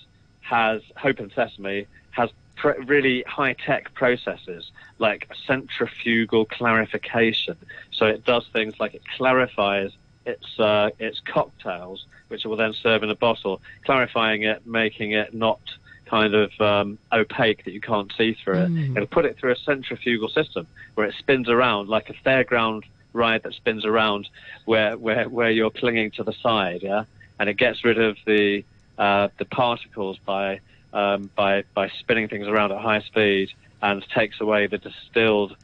has 0.42 0.82
Hope 0.98 1.20
and 1.20 1.32
Sesame 1.32 1.86
has 2.12 2.30
pr- 2.56 2.82
really 2.86 3.24
high 3.28 3.54
tech 3.54 3.94
processes 3.94 4.72
like 5.00 5.30
centrifugal 5.46 6.46
clarification. 6.46 7.58
So 7.96 8.06
it 8.06 8.26
does 8.26 8.46
things 8.54 8.74
like 8.80 8.94
it 8.94 9.04
clarifies 9.18 9.92
its 10.26 10.60
uh, 10.60 10.90
its 11.00 11.20
cocktails, 11.26 12.06
which 12.28 12.46
it 12.46 12.48
will 12.48 12.58
then 12.58 12.74
serve 12.74 13.04
in 13.04 13.10
a 13.10 13.16
bottle, 13.16 13.62
clarifying 13.86 14.44
it, 14.44 14.66
making 14.66 15.12
it 15.12 15.34
not 15.34 15.60
kind 16.06 16.36
of 16.36 16.52
um, 16.62 16.98
opaque 17.12 17.64
that 17.66 17.72
you 17.72 17.82
can't 17.82 18.12
see 18.18 18.34
through 18.34 18.60
it. 18.60 18.70
Mm. 18.70 18.96
It'll 18.96 19.08
put 19.08 19.26
it 19.26 19.38
through 19.38 19.52
a 19.52 19.56
centrifugal 19.58 20.30
system 20.30 20.68
where 20.96 21.08
it 21.08 21.16
spins 21.18 21.50
around 21.50 21.90
like 21.90 22.10
a 22.10 22.14
fairground 22.14 22.84
ride 23.14 23.44
that 23.44 23.54
spins 23.54 23.86
around 23.86 24.28
where 24.66 24.98
where 24.98 25.30
where 25.30 25.52
you're 25.52 25.72
clinging 25.72 26.12
to 26.12 26.24
the 26.24 26.34
side, 26.34 26.82
yeah, 26.84 27.06
and 27.40 27.50
it 27.50 27.58
gets 27.58 27.84
rid 27.84 28.00
of 28.00 28.18
the 28.26 28.64
uh, 28.98 29.30
the 29.38 29.46
particles 29.46 30.18
by 30.26 30.60
um, 30.94 31.30
by 31.36 31.64
by 31.74 31.90
spinning 32.00 32.28
things 32.28 32.48
around 32.48 32.72
at 32.72 32.80
high 32.80 33.02
speed 33.02 33.50
and 33.82 34.06
takes 34.16 34.40
away 34.40 34.68
the 34.68 34.78
distilled 34.78 35.56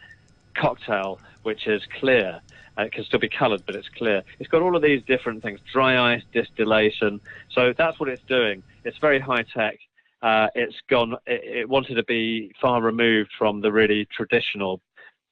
cocktail, 0.54 1.20
which 1.44 1.68
is 1.68 1.82
clear. 2.00 2.42
Uh, 2.78 2.84
it 2.84 2.92
can 2.92 3.04
still 3.04 3.20
be 3.20 3.30
coloured, 3.30 3.66
but 3.66 3.76
it's 3.76 3.90
clear. 3.90 4.24
It's 4.40 4.50
got 4.50 4.62
all 4.62 4.76
of 4.76 4.82
these 4.82 5.04
different 5.04 5.44
things: 5.44 5.60
dry 5.72 6.14
ice, 6.14 6.24
distillation. 6.34 7.20
So 7.52 7.74
that's 7.78 8.00
what 8.00 8.10
it's 8.10 8.24
doing. 8.24 8.64
It's 8.86 8.98
very 8.98 9.20
high 9.20 9.44
tech. 9.44 9.80
Uh, 10.22 10.48
it's 10.56 10.76
gone. 10.90 11.16
It, 11.26 11.44
it, 11.44 11.70
wanted 11.70 11.96
to 11.96 12.04
be 12.04 12.54
far 12.62 12.82
removed 12.82 13.32
from 13.38 13.62
the 13.62 13.72
really 13.72 14.06
traditional 14.06 14.82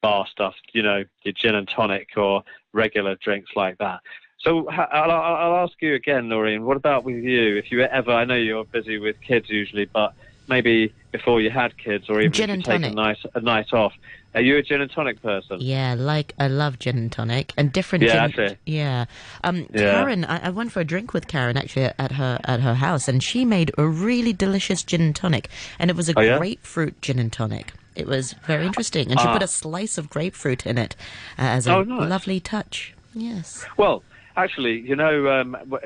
bar 0.01 0.25
stuff. 0.31 0.55
You 0.73 0.83
know, 0.83 1.03
your 1.23 1.33
gin 1.33 1.55
and 1.55 1.67
tonic 1.67 2.09
or 2.17 2.43
regular 2.73 3.15
drinks 3.15 3.51
like 3.55 3.77
that. 3.79 4.01
So 4.39 4.69
I'll, 4.69 5.11
I'll, 5.11 5.63
ask 5.63 5.73
you 5.81 5.95
again, 5.95 6.29
Noreen. 6.29 6.63
What 6.63 6.77
about 6.77 7.03
with 7.03 7.23
you? 7.23 7.57
If 7.57 7.71
you 7.71 7.81
ever, 7.81 8.11
I 8.11 8.23
know 8.23 8.35
you're 8.35 8.65
busy 8.65 8.99
with 8.99 9.19
kids 9.19 9.49
usually, 9.49 9.85
but 9.85 10.13
maybe 10.47 10.93
before 11.11 11.41
you 11.41 11.49
had 11.49 11.77
kids, 11.77 12.05
or 12.09 12.21
even 12.21 12.49
if 12.49 12.57
you 12.57 12.61
take 12.61 12.83
a 12.83 12.89
nice 12.91 13.23
a 13.33 13.41
night 13.41 13.73
off. 13.73 13.93
Are 14.37 14.41
you 14.41 14.55
a 14.57 14.61
gin 14.61 14.81
and 14.81 14.91
tonic 14.91 15.19
person? 15.23 15.59
Yeah, 15.59 15.95
like 15.97 16.33
I 16.37 16.47
love 16.47 16.77
gin 16.77 16.95
and 16.95 17.11
tonic 17.11 17.53
and 17.57 17.73
different 17.73 18.03
Yeah, 18.03 18.11
gin. 18.11 18.21
actually. 18.21 18.57
Yeah, 18.67 19.05
um, 19.43 19.65
Yeah. 19.73 19.79
Karen, 19.79 20.25
I, 20.25 20.45
I 20.45 20.49
went 20.51 20.71
for 20.71 20.79
a 20.79 20.85
drink 20.85 21.11
with 21.11 21.27
Karen 21.27 21.57
actually 21.57 21.85
at 21.97 22.11
her 22.11 22.39
at 22.43 22.59
her 22.59 22.75
house, 22.75 23.07
and 23.07 23.23
she 23.23 23.45
made 23.45 23.71
a 23.79 23.87
really 23.87 24.31
delicious 24.31 24.83
gin 24.83 25.01
and 25.01 25.15
tonic, 25.15 25.49
and 25.79 25.89
it 25.89 25.95
was 25.95 26.07
a 26.07 26.13
Oh, 26.15 26.21
yeah? 26.21 26.37
grapefruit 26.37 27.01
gin 27.01 27.17
and 27.17 27.33
tonic. 27.33 27.73
It 27.95 28.05
was 28.05 28.33
very 28.45 28.67
interesting, 28.67 29.09
and 29.09 29.19
she 29.19 29.25
Ah. 29.27 29.33
put 29.33 29.41
a 29.41 29.47
slice 29.47 29.97
of 29.97 30.07
grapefruit 30.07 30.67
in 30.67 30.77
it 30.77 30.95
uh, 31.39 31.41
as 31.57 31.65
a 31.65 31.73
Oh, 31.77 31.81
nice. 31.81 32.07
lovely 32.07 32.39
touch. 32.39 32.93
Yes. 33.15 33.65
Well, 33.75 34.03
actually, 34.35 34.79
you 34.81 34.95
know, 34.95 35.27
um, 35.31 35.57
uh, 35.71 35.77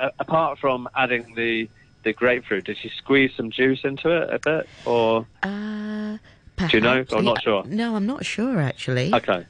uh, 0.00 0.08
apart 0.18 0.58
from 0.60 0.88
adding 0.96 1.34
the 1.36 1.68
the 2.04 2.12
grapefruit, 2.14 2.64
did 2.64 2.76
she 2.82 2.88
squeeze 2.96 3.30
some 3.36 3.48
juice 3.50 3.84
into 3.84 4.10
it 4.10 4.28
a 4.34 4.38
bit, 4.40 4.68
or 4.86 5.24
Uh, 5.44 5.61
Do 6.72 6.78
you 6.78 6.82
know? 6.82 7.04
I'm 7.12 7.24
not 7.24 7.42
sure. 7.42 7.64
No, 7.64 7.96
I'm 7.96 8.06
not 8.06 8.24
sure 8.24 8.58
actually. 8.58 9.12
okay? 9.14 9.46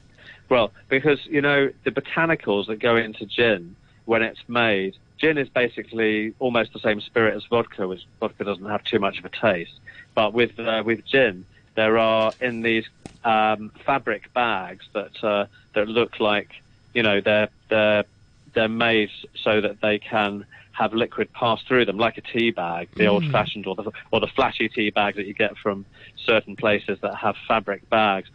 Well, 0.49 0.71
because 0.89 1.19
you 1.25 1.41
know 1.41 1.71
the 1.85 1.91
botanicals 1.91 2.67
that 2.67 2.79
go 2.79 2.97
into 2.97 3.25
gin 3.25 3.75
when 4.05 4.21
it's 4.21 4.41
made. 4.47 4.95
Gin 5.17 5.37
is 5.37 5.47
basically 5.47 6.33
almost 6.39 6.73
the 6.73 6.79
same 6.79 6.99
spirit 6.99 7.33
as 7.35 7.45
vodka, 7.49 7.87
which 7.87 8.01
vodka 8.19 8.43
doesn't 8.43 8.65
have 8.65 8.83
too 8.83 8.99
much 8.99 9.19
of 9.19 9.25
a 9.25 9.29
taste. 9.29 9.71
But 10.15 10.33
with 10.33 10.59
uh, 10.59 10.83
with 10.85 11.05
gin, 11.05 11.45
there 11.75 11.97
are 11.97 12.33
in 12.41 12.61
these 12.61 12.83
um, 13.23 13.71
fabric 13.85 14.33
bags 14.33 14.85
that 14.93 15.23
uh, 15.23 15.45
that 15.75 15.87
look 15.87 16.19
like 16.19 16.49
you 16.93 17.03
know 17.03 17.21
they're 17.21 17.49
they're 17.69 18.03
they're 18.53 18.67
made 18.67 19.09
so 19.41 19.61
that 19.61 19.79
they 19.81 19.97
can 19.97 20.45
have 20.73 20.93
liquid 20.93 21.31
pass 21.33 21.61
through 21.67 21.85
them, 21.85 21.97
like 21.97 22.17
a 22.17 22.21
tea 22.21 22.51
bag, 22.51 22.89
the 22.95 23.05
old-fashioned 23.07 23.65
or 23.67 23.75
the 23.75 23.89
or 24.11 24.19
the 24.19 24.27
flashy 24.27 24.67
tea 24.67 24.89
bags 24.89 25.15
that 25.17 25.25
you 25.27 25.33
get 25.33 25.55
from 25.57 25.85
certain 26.25 26.55
places 26.55 26.97
that 27.01 27.15
have 27.15 27.35
fabric 27.47 27.87
bags. 27.89 28.29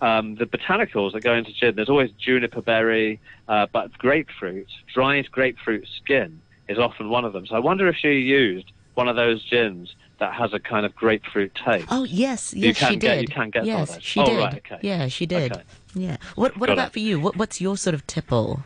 Um, 0.00 0.34
the 0.34 0.46
botanicals 0.46 1.12
that 1.12 1.22
go 1.22 1.34
into 1.34 1.52
gin, 1.52 1.76
there's 1.76 1.88
always 1.88 2.10
juniper 2.12 2.60
berry, 2.62 3.20
uh, 3.48 3.66
but 3.72 3.96
grapefruit, 3.98 4.66
dried 4.92 5.30
grapefruit 5.30 5.86
skin 6.02 6.40
is 6.68 6.78
often 6.78 7.08
one 7.10 7.24
of 7.24 7.32
them. 7.32 7.46
So 7.46 7.54
I 7.54 7.60
wonder 7.60 7.86
if 7.88 7.96
she 7.96 8.12
used 8.20 8.70
one 8.94 9.08
of 9.08 9.16
those 9.16 9.42
gins 9.44 9.94
that 10.20 10.32
has 10.34 10.52
a 10.54 10.60
kind 10.60 10.86
of 10.86 10.94
grapefruit 10.94 11.54
taste. 11.54 11.86
Oh 11.90 12.04
yes, 12.04 12.54
yes, 12.54 12.76
she 12.76 12.96
get- 12.96 13.16
did. 13.16 13.22
you 13.22 13.28
can 13.34 13.50
get 13.50 13.66
yes, 13.66 13.98
she 14.00 14.20
Oh, 14.20 14.24
did. 14.26 14.38
right, 14.38 14.54
okay. 14.56 14.78
Yeah, 14.82 15.08
she 15.08 15.26
did. 15.26 15.52
Okay. 15.52 15.62
Yeah. 15.94 16.16
What 16.34 16.56
What 16.56 16.66
Got 16.68 16.72
about 16.74 16.86
it. 16.88 16.92
for 16.94 16.98
you? 17.00 17.20
What 17.20 17.36
What's 17.36 17.60
your 17.60 17.76
sort 17.76 17.94
of 17.94 18.06
tipple? 18.06 18.62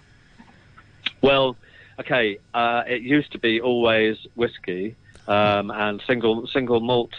Well, 1.20 1.56
okay. 1.98 2.38
Uh, 2.54 2.82
it 2.86 3.02
used 3.02 3.32
to 3.32 3.38
be 3.38 3.60
always 3.60 4.16
whiskey 4.34 4.96
um, 5.26 5.70
and 5.70 6.02
single 6.06 6.46
single 6.46 6.80
malt 6.80 7.14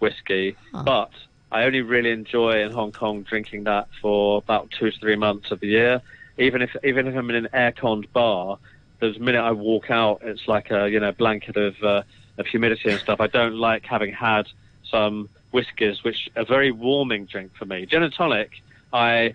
whiskey, 0.00 0.56
but 0.84 1.10
I 1.50 1.64
only 1.64 1.80
really 1.80 2.10
enjoy 2.10 2.62
in 2.62 2.72
Hong 2.72 2.92
Kong 2.92 3.22
drinking 3.22 3.64
that 3.64 3.88
for 4.00 4.38
about 4.38 4.70
two 4.70 4.90
to 4.90 4.98
three 4.98 5.16
months 5.16 5.50
of 5.50 5.60
the 5.60 5.68
year. 5.68 6.02
Even 6.38 6.62
if 6.62 6.76
even 6.84 7.06
if 7.06 7.16
I'm 7.16 7.28
in 7.30 7.36
an 7.36 7.48
air-conned 7.52 8.12
bar, 8.12 8.58
the 9.00 9.18
minute 9.18 9.40
I 9.40 9.52
walk 9.52 9.90
out, 9.90 10.20
it's 10.22 10.46
like 10.46 10.70
a 10.70 10.88
you 10.88 11.00
know 11.00 11.12
blanket 11.12 11.56
of 11.56 11.82
uh, 11.82 12.02
of 12.36 12.46
humidity 12.46 12.90
and 12.90 13.00
stuff. 13.00 13.20
I 13.20 13.26
don't 13.26 13.56
like 13.56 13.84
having 13.84 14.12
had 14.12 14.46
some 14.90 15.28
whiskies, 15.50 16.04
which 16.04 16.28
are 16.36 16.42
a 16.42 16.44
very 16.44 16.70
warming 16.70 17.24
drink 17.24 17.52
for 17.58 17.64
me. 17.64 17.86
Gin 17.86 18.02
and 18.02 18.12
tonic, 18.12 18.50
I 18.92 19.34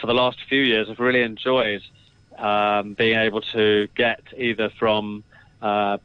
for 0.00 0.06
the 0.06 0.14
last 0.14 0.38
few 0.48 0.60
years 0.62 0.88
have 0.88 1.00
really 1.00 1.22
enjoyed 1.22 1.82
um, 2.38 2.94
being 2.94 3.18
able 3.18 3.40
to 3.40 3.88
get 3.94 4.20
either 4.36 4.70
from 4.78 5.24
uh, 5.60 5.98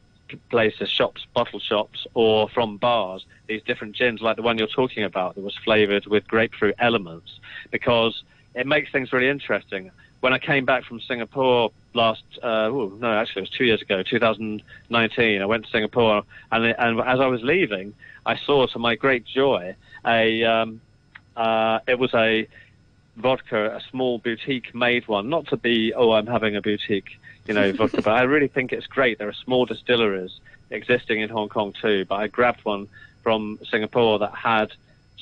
places, 0.50 0.88
shops, 0.88 1.26
bottle 1.34 1.60
shops, 1.60 2.06
or 2.14 2.48
from 2.48 2.76
bars, 2.76 3.24
these 3.46 3.62
different 3.62 3.94
gins 3.94 4.20
like 4.20 4.36
the 4.36 4.42
one 4.42 4.58
you're 4.58 4.66
talking 4.66 5.04
about 5.04 5.34
that 5.34 5.42
was 5.42 5.56
flavored 5.64 6.06
with 6.06 6.26
grapefruit 6.26 6.74
elements, 6.78 7.38
because 7.70 8.22
it 8.54 8.66
makes 8.66 8.90
things 8.90 9.12
really 9.12 9.28
interesting. 9.28 9.90
When 10.20 10.32
I 10.32 10.38
came 10.38 10.64
back 10.64 10.84
from 10.84 11.00
Singapore 11.00 11.70
last, 11.92 12.24
uh, 12.42 12.68
oh, 12.72 12.96
no, 12.98 13.12
actually 13.12 13.40
it 13.40 13.42
was 13.42 13.50
two 13.50 13.64
years 13.64 13.82
ago, 13.82 14.02
2019, 14.02 15.42
I 15.42 15.46
went 15.46 15.64
to 15.66 15.70
Singapore, 15.70 16.22
and, 16.50 16.64
and 16.64 17.00
as 17.00 17.20
I 17.20 17.26
was 17.26 17.42
leaving, 17.42 17.94
I 18.24 18.36
saw, 18.36 18.66
to 18.66 18.78
my 18.78 18.94
great 18.94 19.26
joy, 19.26 19.76
a 20.06 20.44
um, 20.44 20.80
uh, 21.36 21.80
it 21.86 21.98
was 21.98 22.14
a 22.14 22.46
vodka, 23.16 23.76
a 23.76 23.80
small 23.90 24.18
boutique 24.18 24.74
made 24.74 25.06
one, 25.08 25.28
not 25.28 25.46
to 25.48 25.56
be, 25.56 25.92
oh, 25.94 26.12
I'm 26.12 26.26
having 26.26 26.56
a 26.56 26.62
boutique, 26.62 27.18
you 27.46 27.54
know, 27.54 27.72
vodka, 27.72 28.02
but 28.02 28.12
I 28.12 28.22
really 28.22 28.48
think 28.48 28.72
it's 28.72 28.86
great. 28.86 29.18
There 29.18 29.28
are 29.28 29.34
small 29.34 29.66
distilleries 29.66 30.40
existing 30.70 31.20
in 31.20 31.28
Hong 31.28 31.48
Kong 31.48 31.72
too, 31.80 32.04
but 32.04 32.16
I 32.16 32.26
grabbed 32.26 32.64
one 32.64 32.88
from 33.22 33.58
Singapore 33.70 34.18
that 34.18 34.34
had 34.34 34.72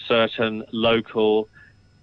certain 0.07 0.65
local, 0.73 1.49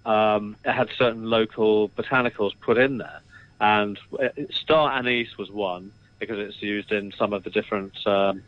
um, 0.06 0.56
it 0.64 0.72
had 0.72 0.90
certain 0.96 1.28
local 1.28 1.88
botanicals 1.90 2.52
put 2.60 2.78
in 2.78 2.98
there. 2.98 3.20
And 3.60 3.98
uh, 4.18 4.28
star 4.50 4.92
anise 4.92 5.36
was 5.36 5.50
one 5.50 5.92
because 6.18 6.38
it's 6.38 6.62
used 6.62 6.92
in 6.92 7.12
some 7.12 7.32
of 7.32 7.44
the 7.44 7.50
different, 7.50 7.94
um, 8.06 8.42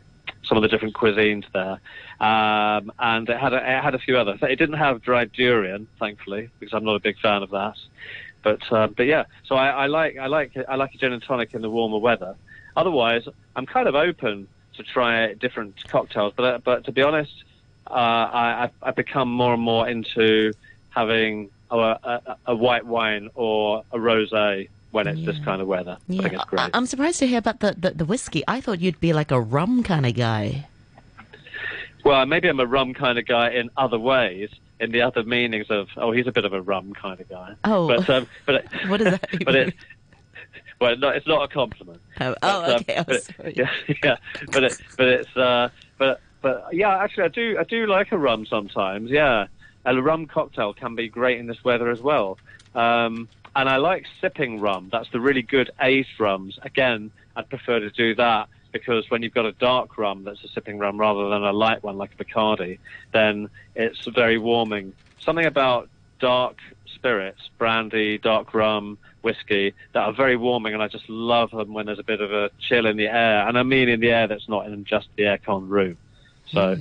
some 0.45 0.57
of 0.57 0.61
the 0.61 0.67
different 0.67 0.93
cuisines 0.93 1.45
there. 1.53 1.79
Um, 2.19 2.91
and 2.99 3.29
it 3.29 3.37
had, 3.37 3.53
a, 3.53 3.57
it 3.57 3.83
had 3.83 3.95
a 3.95 3.99
few 3.99 4.17
others. 4.17 4.39
It 4.41 4.57
didn't 4.57 4.77
have 4.77 5.01
dried 5.01 5.31
durian, 5.31 5.87
thankfully, 5.99 6.49
because 6.59 6.73
I'm 6.73 6.83
not 6.83 6.95
a 6.95 6.99
big 6.99 7.19
fan 7.19 7.43
of 7.43 7.51
that. 7.51 7.77
But 8.43 8.59
uh, 8.71 8.87
but 8.87 9.05
yeah, 9.05 9.23
so 9.45 9.55
I, 9.55 9.69
I 9.69 9.85
like 9.87 10.17
I 10.17 10.27
like 10.27 10.51
I 10.67 10.75
like 10.75 10.93
a 10.93 10.97
gin 10.97 11.13
and 11.13 11.23
tonic 11.23 11.53
in 11.53 11.61
the 11.61 11.69
warmer 11.69 11.97
weather. 11.97 12.35
Otherwise, 12.75 13.23
I'm 13.55 13.65
kind 13.65 13.87
of 13.87 13.95
open 13.95 14.47
to 14.75 14.83
try 14.83 15.33
different 15.35 15.87
cocktails. 15.87 16.33
But 16.35 16.43
uh, 16.43 16.57
but 16.63 16.83
to 16.85 16.91
be 16.91 17.01
honest, 17.01 17.31
uh, 17.87 17.93
I 17.93 18.69
I've, 18.81 18.95
become 18.95 19.31
more 19.31 19.53
and 19.53 19.63
more 19.63 19.87
into 19.87 20.51
having 20.89 21.51
a, 21.71 21.77
a, 21.77 22.37
a 22.47 22.55
white 22.55 22.85
wine 22.85 23.29
or 23.33 23.83
a 23.91 23.97
rosé 23.97 24.67
when 24.93 25.07
it's 25.07 25.25
this 25.25 25.37
kind 25.43 25.59
of 25.61 25.67
weather. 25.67 25.97
I 25.99 26.03
Yeah, 26.13 26.21
think 26.21 26.33
it's 26.35 26.45
great. 26.45 26.61
I, 26.61 26.77
am 26.77 26.85
surprised 26.85 27.19
to 27.19 27.27
hear 27.27 27.39
about 27.39 27.59
the, 27.59 27.75
the 27.77 27.91
the 27.91 28.05
whiskey. 28.05 28.43
I 28.47 28.61
thought 28.61 28.79
you'd 28.79 28.99
be 29.01 29.11
like 29.11 29.31
a 29.31 29.41
rum 29.41 29.83
kind 29.83 30.05
of 30.05 30.13
guy. 30.15 30.67
Well, 32.05 32.25
maybe 32.25 32.47
I'm 32.49 32.59
a 32.59 32.65
rum 32.65 32.93
kind 32.93 33.17
of 33.17 33.25
guy 33.25 33.49
in 33.51 33.69
other 33.77 33.97
ways, 33.97 34.49
in 34.79 34.91
the 34.91 35.01
other 35.01 35.23
meanings 35.23 35.67
of 35.69 35.87
oh, 35.97 36.11
he's 36.11 36.27
a 36.27 36.31
bit 36.31 36.45
of 36.45 36.53
a 36.53 36.61
rum 36.61 36.93
kind 36.93 37.19
of 37.19 37.27
guy. 37.29 37.55
Oh. 37.63 37.87
but 37.87 38.09
um, 38.09 38.27
but 38.45 38.55
it, 38.55 38.67
What 38.87 38.97
does 38.97 39.11
that 39.11 39.29
but 39.45 39.55
it, 39.55 39.73
well, 40.79 40.95
no, 40.97 41.09
it's 41.09 41.25
not 41.27 41.43
a 41.43 41.47
compliment. 41.47 42.01
Oh, 42.19 42.29
But, 42.31 42.37
oh, 42.43 42.63
um, 42.65 42.81
okay. 42.81 42.95
oh, 42.99 43.03
but- 43.07 43.23
sorry. 43.23 43.53
yeah, 43.55 43.69
yeah, 44.03 44.17
but 44.51 44.63
it, 44.63 44.81
but 44.97 45.07
it's 45.07 45.37
uh, 45.37 45.69
but 45.97 46.21
but 46.41 46.67
yeah, 46.71 46.97
actually, 46.97 47.23
I 47.23 47.27
do 47.29 47.57
I 47.59 47.63
do 47.63 47.87
like 47.87 48.11
a 48.11 48.17
rum 48.17 48.45
sometimes. 48.45 49.09
Yeah, 49.09 49.47
and 49.85 49.97
a 49.97 50.01
rum 50.01 50.27
cocktail 50.27 50.73
can 50.73 50.93
be 50.95 51.07
great 51.09 51.39
in 51.39 51.47
this 51.47 51.63
weather 51.63 51.89
as 51.89 52.01
well. 52.01 52.37
Um, 52.75 53.29
and 53.55 53.69
I 53.69 53.77
like 53.77 54.05
sipping 54.21 54.59
rum. 54.59 54.89
That's 54.91 55.09
the 55.11 55.19
really 55.19 55.41
good 55.41 55.71
aged 55.81 56.19
rums. 56.19 56.57
Again, 56.61 57.11
I'd 57.35 57.49
prefer 57.49 57.79
to 57.79 57.89
do 57.89 58.15
that 58.15 58.49
because 58.71 59.09
when 59.09 59.21
you've 59.21 59.33
got 59.33 59.45
a 59.45 59.51
dark 59.53 59.97
rum 59.97 60.23
that's 60.23 60.43
a 60.43 60.47
sipping 60.47 60.79
rum 60.79 60.99
rather 60.99 61.29
than 61.29 61.43
a 61.43 61.53
light 61.53 61.83
one 61.83 61.97
like 61.97 62.11
a 62.19 62.23
Bacardi, 62.23 62.79
then 63.11 63.49
it's 63.75 64.05
very 64.05 64.37
warming. 64.37 64.93
Something 65.19 65.45
about 65.45 65.89
dark 66.19 66.57
spirits, 66.93 67.49
brandy, 67.57 68.17
dark 68.17 68.53
rum, 68.53 68.97
whiskey, 69.21 69.73
that 69.93 70.01
are 70.01 70.13
very 70.13 70.35
warming, 70.35 70.73
and 70.73 70.81
I 70.81 70.87
just 70.87 71.07
love 71.07 71.51
them 71.51 71.73
when 71.73 71.85
there's 71.85 71.99
a 71.99 72.03
bit 72.03 72.21
of 72.21 72.33
a 72.33 72.49
chill 72.59 72.85
in 72.87 72.97
the 72.97 73.07
air. 73.07 73.47
And 73.47 73.57
I 73.57 73.63
mean 73.63 73.89
in 73.89 73.99
the 73.99 74.11
air 74.11 74.27
that's 74.27 74.49
not 74.49 74.65
in 74.65 74.83
just 74.85 75.07
the 75.15 75.23
aircon 75.23 75.69
room. 75.69 75.97
So 76.47 76.77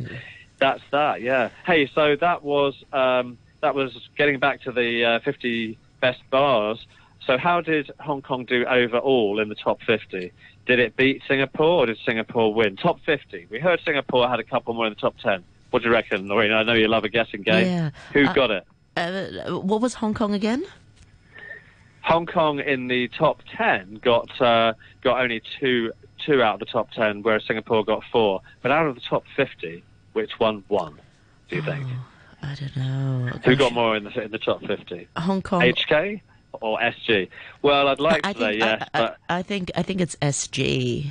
that's 0.59 0.83
that, 0.91 1.21
yeah. 1.21 1.50
Hey, 1.67 1.91
so 1.95 2.17
that 2.17 2.43
was 2.43 2.75
um, 2.93 3.37
that 3.61 3.75
was 3.75 4.09
getting 4.17 4.38
back 4.38 4.62
to 4.62 4.73
the 4.73 5.05
uh, 5.05 5.21
50 5.21 5.79
best 6.02 6.21
bars. 6.30 6.87
So 7.26 7.38
how 7.38 7.62
did 7.62 7.90
Hong 8.00 8.21
Kong 8.21 8.44
do 8.44 8.66
overall 8.66 9.38
in 9.40 9.49
the 9.49 9.54
top 9.54 9.80
50? 9.87 10.30
Did 10.66 10.78
it 10.78 10.97
beat 10.97 11.23
Singapore 11.26 11.85
or 11.85 11.87
did 11.87 11.97
Singapore 12.04 12.52
win? 12.52 12.76
Top 12.76 12.99
50. 13.06 13.47
We 13.49 13.59
heard 13.61 13.80
Singapore 13.85 14.28
had 14.28 14.40
a 14.40 14.44
couple 14.44 14.75
more 14.75 14.87
in 14.87 14.92
the 14.92 15.00
top 15.00 15.16
10. 15.23 15.42
What 15.71 15.82
do 15.82 15.88
you 15.88 15.94
reckon, 15.94 16.26
Noreen? 16.26 16.52
I 16.52 16.64
know 16.64 16.75
you 16.75 16.88
love 16.88 17.04
a 17.04 17.09
guessing 17.09 17.42
game. 17.42 17.66
Yeah. 17.66 17.90
Who 18.12 18.26
Uh, 18.26 18.32
got 18.35 18.50
it? 18.50 18.66
Uh, 18.97 19.59
what 19.61 19.80
was 19.80 19.94
Hong 19.94 20.12
Kong 20.12 20.35
again? 20.35 20.64
Hong 22.02 22.26
Kong 22.26 22.59
in 22.59 22.88
the 22.88 23.09
top 23.16 23.40
10 23.56 24.00
got 24.02 24.28
uh, 24.40 24.75
got 25.02 25.23
only 25.23 25.40
two 25.61 25.92
two 26.26 26.42
out 26.42 26.54
of 26.54 26.61
the 26.61 26.66
top 26.66 26.90
10, 26.92 27.23
whereas 27.23 27.44
Singapore 27.47 27.85
got 27.85 28.02
four. 28.12 28.40
But 28.62 28.71
out 28.73 28.87
of 28.87 28.94
the 28.97 29.00
top 29.00 29.25
50, 29.37 29.82
which 30.12 30.32
one 30.38 30.62
won? 30.68 31.00
Do 31.49 31.56
you 31.56 31.62
think? 31.62 31.87
I 32.43 32.55
don't 32.57 32.77
know. 32.77 33.31
Who 33.45 33.57
got 33.57 33.73
more 33.73 33.97
in 33.97 34.05
the 34.05 34.23
in 34.23 34.31
the 34.31 34.39
top 34.39 34.65
50? 34.65 35.09
Hong 35.17 35.43
Kong? 35.43 35.61
HK 35.63 36.21
or 36.61 36.79
SG? 36.81 37.29
Well, 37.63 37.89
I'd 37.89 38.01
like 38.01 38.27
I 38.27 38.33
to 38.33 38.39
say 38.39 38.45
think 38.53 38.61
yes, 38.63 38.89
I, 38.95 38.99
I, 38.99 39.01
but 39.03 39.17
I 39.29 39.43
think 39.43 39.71
I 39.77 39.83
think 39.83 40.01
it's 40.01 40.17
SG. 40.17 41.11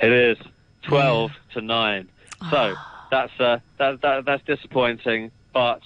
it 0.00 0.12
is 0.12 0.38
12 0.82 1.32
to 1.54 1.60
nine. 1.60 2.08
So 2.50 2.74
Ah. 2.76 3.06
that's 3.10 3.32
uh, 3.40 3.58
that, 3.78 4.00
that 4.02 4.24
that's 4.24 4.42
disappointing. 4.44 5.30
But 5.52 5.82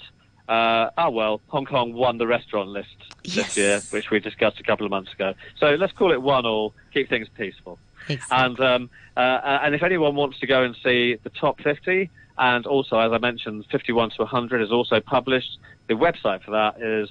uh, 0.47 0.89
oh 0.97 1.09
well, 1.09 1.41
Hong 1.47 1.65
Kong 1.65 1.93
won 1.93 2.17
the 2.17 2.27
restaurant 2.27 2.69
list 2.69 2.89
Yes. 3.23 3.35
this 3.55 3.57
year, 3.57 3.81
which 3.89 4.09
we 4.09 4.19
discussed 4.19 4.59
a 4.59 4.63
couple 4.63 4.85
of 4.85 4.89
months 4.91 5.11
ago. 5.11 5.33
So 5.59 5.71
let's 5.75 5.91
call 5.93 6.11
it 6.13 6.21
one 6.21 6.45
all. 6.45 6.73
Keep 6.93 7.09
things 7.09 7.27
peaceful. 7.35 7.77
Exactly. 8.07 8.37
And 8.37 8.59
um, 8.61 8.89
uh, 9.17 9.59
and 9.63 9.75
if 9.75 9.83
anyone 9.83 10.15
wants 10.15 10.39
to 10.39 10.47
go 10.47 10.63
and 10.63 10.75
see 10.83 11.15
the 11.23 11.29
top 11.31 11.59
50, 11.61 12.09
and 12.37 12.65
also, 12.65 12.99
as 12.99 13.11
I 13.11 13.17
mentioned, 13.17 13.65
51 13.71 14.11
to 14.11 14.23
100 14.23 14.61
is 14.61 14.71
also 14.71 14.99
published. 14.99 15.57
The 15.87 15.95
website 15.95 16.43
for 16.43 16.51
that 16.51 16.81
is 16.81 17.09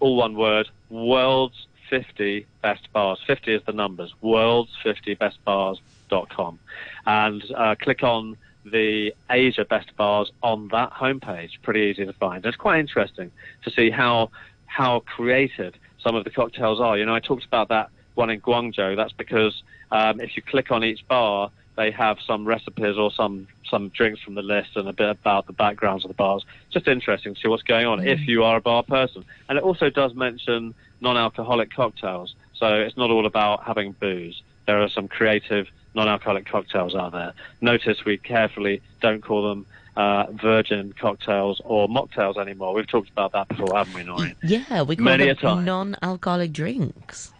all 0.00 0.16
one 0.16 0.36
word, 0.36 0.68
World's 0.90 1.66
50 1.88 2.46
Best 2.62 2.92
Bars. 2.92 3.18
50 3.26 3.54
is 3.54 3.62
the 3.66 3.72
numbers, 3.72 4.12
World's 4.20 4.70
50 4.82 5.14
Best 5.14 5.42
Bars.com. 5.44 6.58
And 7.06 7.42
uh, 7.56 7.74
click 7.80 8.02
on 8.02 8.36
the 8.64 9.14
Asia 9.30 9.64
Best 9.64 9.96
Bars 9.96 10.30
on 10.42 10.68
that 10.68 10.92
homepage. 10.92 11.50
Pretty 11.62 11.80
easy 11.80 12.04
to 12.04 12.12
find. 12.12 12.44
It's 12.44 12.56
quite 12.56 12.80
interesting 12.80 13.30
to 13.64 13.70
see 13.70 13.90
how 13.90 14.30
how 14.66 15.00
creative 15.00 15.72
some 15.98 16.14
of 16.14 16.24
the 16.24 16.30
cocktails 16.30 16.78
are. 16.78 16.98
You 16.98 17.06
know, 17.06 17.14
I 17.14 17.20
talked 17.20 17.44
about 17.44 17.68
that 17.68 17.88
one 18.14 18.28
in 18.28 18.40
Guangzhou. 18.40 18.96
That's 18.96 19.12
because 19.12 19.62
um, 19.90 20.20
if 20.20 20.36
you 20.36 20.42
click 20.42 20.70
on 20.70 20.84
each 20.84 21.06
bar, 21.08 21.50
they 21.78 21.92
have 21.92 22.18
some 22.26 22.44
recipes 22.44 22.96
or 22.98 23.10
some 23.12 23.46
some 23.70 23.88
drinks 23.90 24.20
from 24.20 24.34
the 24.34 24.42
list 24.42 24.70
and 24.74 24.88
a 24.88 24.92
bit 24.92 25.08
about 25.08 25.46
the 25.46 25.52
backgrounds 25.52 26.04
of 26.04 26.08
the 26.08 26.14
bars. 26.14 26.44
Just 26.70 26.88
interesting 26.88 27.34
to 27.34 27.40
see 27.40 27.48
what's 27.48 27.62
going 27.62 27.86
on 27.86 28.00
mm. 28.00 28.06
if 28.06 28.26
you 28.26 28.42
are 28.42 28.56
a 28.56 28.60
bar 28.60 28.82
person. 28.82 29.24
And 29.48 29.56
it 29.56 29.62
also 29.62 29.88
does 29.88 30.12
mention 30.14 30.74
non-alcoholic 31.00 31.72
cocktails, 31.72 32.34
so 32.52 32.74
it's 32.74 32.96
not 32.96 33.10
all 33.10 33.26
about 33.26 33.62
having 33.62 33.92
booze. 33.92 34.42
There 34.66 34.82
are 34.82 34.88
some 34.88 35.06
creative 35.06 35.68
non-alcoholic 35.94 36.46
cocktails 36.46 36.96
out 36.96 37.12
there. 37.12 37.32
Notice 37.60 38.04
we 38.04 38.18
carefully 38.18 38.82
don't 39.00 39.22
call 39.22 39.48
them 39.48 39.66
uh, 39.96 40.26
virgin 40.32 40.92
cocktails 40.98 41.60
or 41.64 41.88
mocktails 41.88 42.36
anymore. 42.36 42.74
We've 42.74 42.88
talked 42.88 43.10
about 43.10 43.32
that 43.32 43.46
before, 43.48 43.76
haven't 43.76 43.94
we, 43.94 44.02
Noreen? 44.02 44.34
Yeah, 44.42 44.82
we 44.82 44.96
call 44.96 45.04
Many 45.04 45.32
them 45.32 45.64
non-alcoholic 45.64 46.52
drinks. 46.52 47.32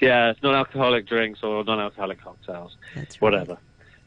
Yeah, 0.00 0.34
non-alcoholic 0.42 1.06
drinks 1.06 1.42
or 1.42 1.64
non-alcoholic 1.64 2.20
cocktails, 2.20 2.76
That's 2.94 3.16
right. 3.16 3.22
whatever. 3.22 3.58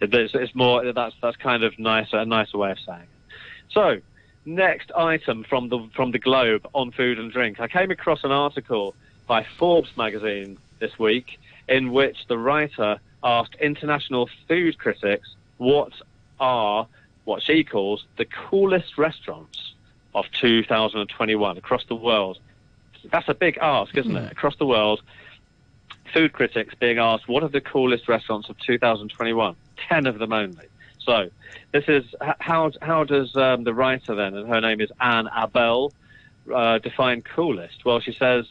It's, 0.02 0.34
it's 0.34 0.56
more 0.56 0.92
that's 0.92 1.16
that's 1.22 1.38
kind 1.38 1.64
of 1.64 1.78
nicer 1.78 2.18
a 2.18 2.26
nicer 2.26 2.58
way 2.58 2.72
of 2.72 2.80
saying 2.80 3.02
it. 3.02 3.34
So, 3.72 4.00
next 4.46 4.92
item 4.96 5.44
from 5.44 5.70
the 5.70 5.88
from 5.96 6.12
the 6.12 6.20
Globe 6.20 6.68
on 6.74 6.92
food 6.92 7.20
and 7.20 7.32
drink. 7.32 7.60
I 7.60 7.68
came 7.68 7.92
across 7.92 8.24
an 8.24 8.32
article 8.32 8.96
by 9.28 9.46
Forbes 9.58 9.96
magazine 9.96 10.58
this 10.80 10.98
week 10.98 11.40
in 11.68 11.92
which 11.92 12.28
the 12.28 12.38
writer 12.38 13.00
asked 13.24 13.56
international 13.56 14.30
food 14.48 14.78
critics 14.78 15.36
what 15.58 15.94
are 16.40 16.88
what 17.26 17.44
she 17.44 17.64
calls 17.64 18.06
the 18.18 18.26
coolest 18.26 18.98
restaurants 18.98 19.74
of 20.16 20.26
2021 20.32 21.58
across 21.58 21.86
the 21.86 21.96
world. 21.96 22.40
That's 23.12 23.30
a 23.30 23.34
big 23.34 23.58
ask, 23.62 23.96
isn't 23.96 24.16
it? 24.16 24.20
Hmm. 24.20 24.32
Across 24.32 24.58
the 24.58 24.66
world, 24.66 25.02
food 26.12 26.34
critics 26.34 26.74
being 26.80 26.98
asked 26.98 27.28
what 27.28 27.44
are 27.44 27.50
the 27.50 27.62
coolest 27.62 28.08
restaurants 28.08 28.50
of 28.50 28.58
2021 28.60 29.56
10 29.88 30.08
of 30.08 30.20
them 30.20 30.34
only. 30.34 30.68
So, 31.00 31.30
this 31.72 31.86
is 31.88 32.04
how, 32.40 32.72
how 32.82 33.04
does 33.04 33.36
um, 33.36 33.64
the 33.64 33.74
writer 33.74 34.16
then, 34.16 34.36
and 34.36 34.48
her 34.48 34.62
name 34.62 34.82
is 34.82 34.90
Ann 35.00 35.28
Abel, 35.36 35.94
uh, 36.54 36.80
define 36.80 37.22
coolest? 37.22 37.86
Well, 37.86 38.00
she 38.00 38.14
says, 38.14 38.46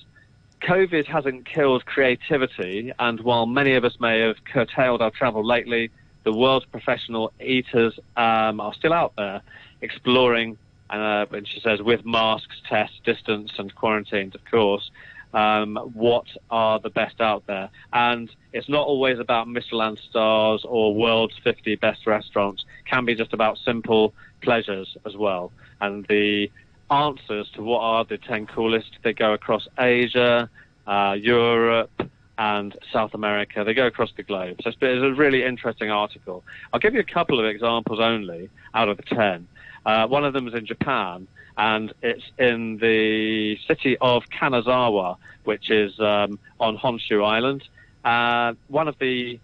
COVID 0.62 1.06
hasn't 1.06 1.46
killed 1.46 1.84
creativity, 1.86 2.92
and 2.98 3.20
while 3.20 3.46
many 3.46 3.74
of 3.74 3.84
us 3.84 3.96
may 4.00 4.20
have 4.20 4.36
curtailed 4.44 5.02
our 5.02 5.10
travel 5.10 5.44
lately, 5.44 5.90
the 6.24 6.32
world's 6.32 6.66
professional 6.66 7.32
eaters 7.40 7.98
um, 8.16 8.60
are 8.60 8.74
still 8.74 8.92
out 8.92 9.12
there 9.16 9.40
exploring, 9.80 10.58
uh, 10.90 11.26
and 11.30 11.46
she 11.46 11.60
says, 11.60 11.80
with 11.80 12.04
masks, 12.04 12.56
tests, 12.68 13.00
distance, 13.04 13.52
and 13.58 13.74
quarantines, 13.74 14.34
of 14.34 14.44
course, 14.50 14.90
um, 15.34 15.76
what 15.92 16.26
are 16.50 16.78
the 16.78 16.90
best 16.90 17.20
out 17.20 17.46
there. 17.46 17.70
And 17.92 18.30
it's 18.52 18.68
not 18.68 18.86
always 18.86 19.18
about 19.18 19.48
Michelin 19.48 19.96
stars 19.96 20.64
or 20.64 20.94
world's 20.94 21.36
50 21.44 21.76
best 21.76 22.06
restaurants. 22.06 22.64
It 22.84 22.90
can 22.90 23.04
be 23.04 23.14
just 23.14 23.32
about 23.32 23.58
simple 23.58 24.14
pleasures 24.40 24.96
as 25.04 25.16
well. 25.16 25.52
And 25.80 26.06
the 26.06 26.50
answers 26.90 27.50
to 27.54 27.62
what 27.62 27.80
are 27.80 28.04
the 28.04 28.18
10 28.18 28.46
coolest, 28.46 28.98
they 29.02 29.12
go 29.12 29.32
across 29.32 29.68
Asia, 29.78 30.48
uh, 30.86 31.16
Europe, 31.18 31.90
and 32.38 32.76
South 32.92 33.14
America. 33.14 33.64
They 33.64 33.74
go 33.74 33.86
across 33.86 34.10
the 34.16 34.22
globe. 34.22 34.60
So 34.62 34.70
it's, 34.70 34.80
a 34.80 35.12
really 35.12 35.42
interesting 35.42 35.90
article. 35.90 36.44
I'll 36.72 36.80
give 36.80 36.94
you 36.94 37.00
a 37.00 37.04
couple 37.04 37.40
of 37.40 37.46
examples 37.46 37.98
only 38.00 38.48
out 38.74 38.88
of 38.88 38.96
the 38.96 39.02
10. 39.02 39.46
Uh, 39.84 40.06
one 40.06 40.24
of 40.24 40.32
them 40.32 40.46
is 40.46 40.54
in 40.54 40.64
Japan, 40.64 41.26
and 41.58 41.92
it's 42.02 42.22
in 42.38 42.78
the 42.78 43.58
city 43.66 43.98
of 44.00 44.22
Kanazawa, 44.30 45.16
which 45.44 45.70
is 45.70 45.98
um, 45.98 46.38
on 46.60 46.78
Honshu 46.78 47.24
Island. 47.24 47.64
Uh, 48.04 48.54
one 48.68 48.88
of 48.88 48.96
the 48.98 49.40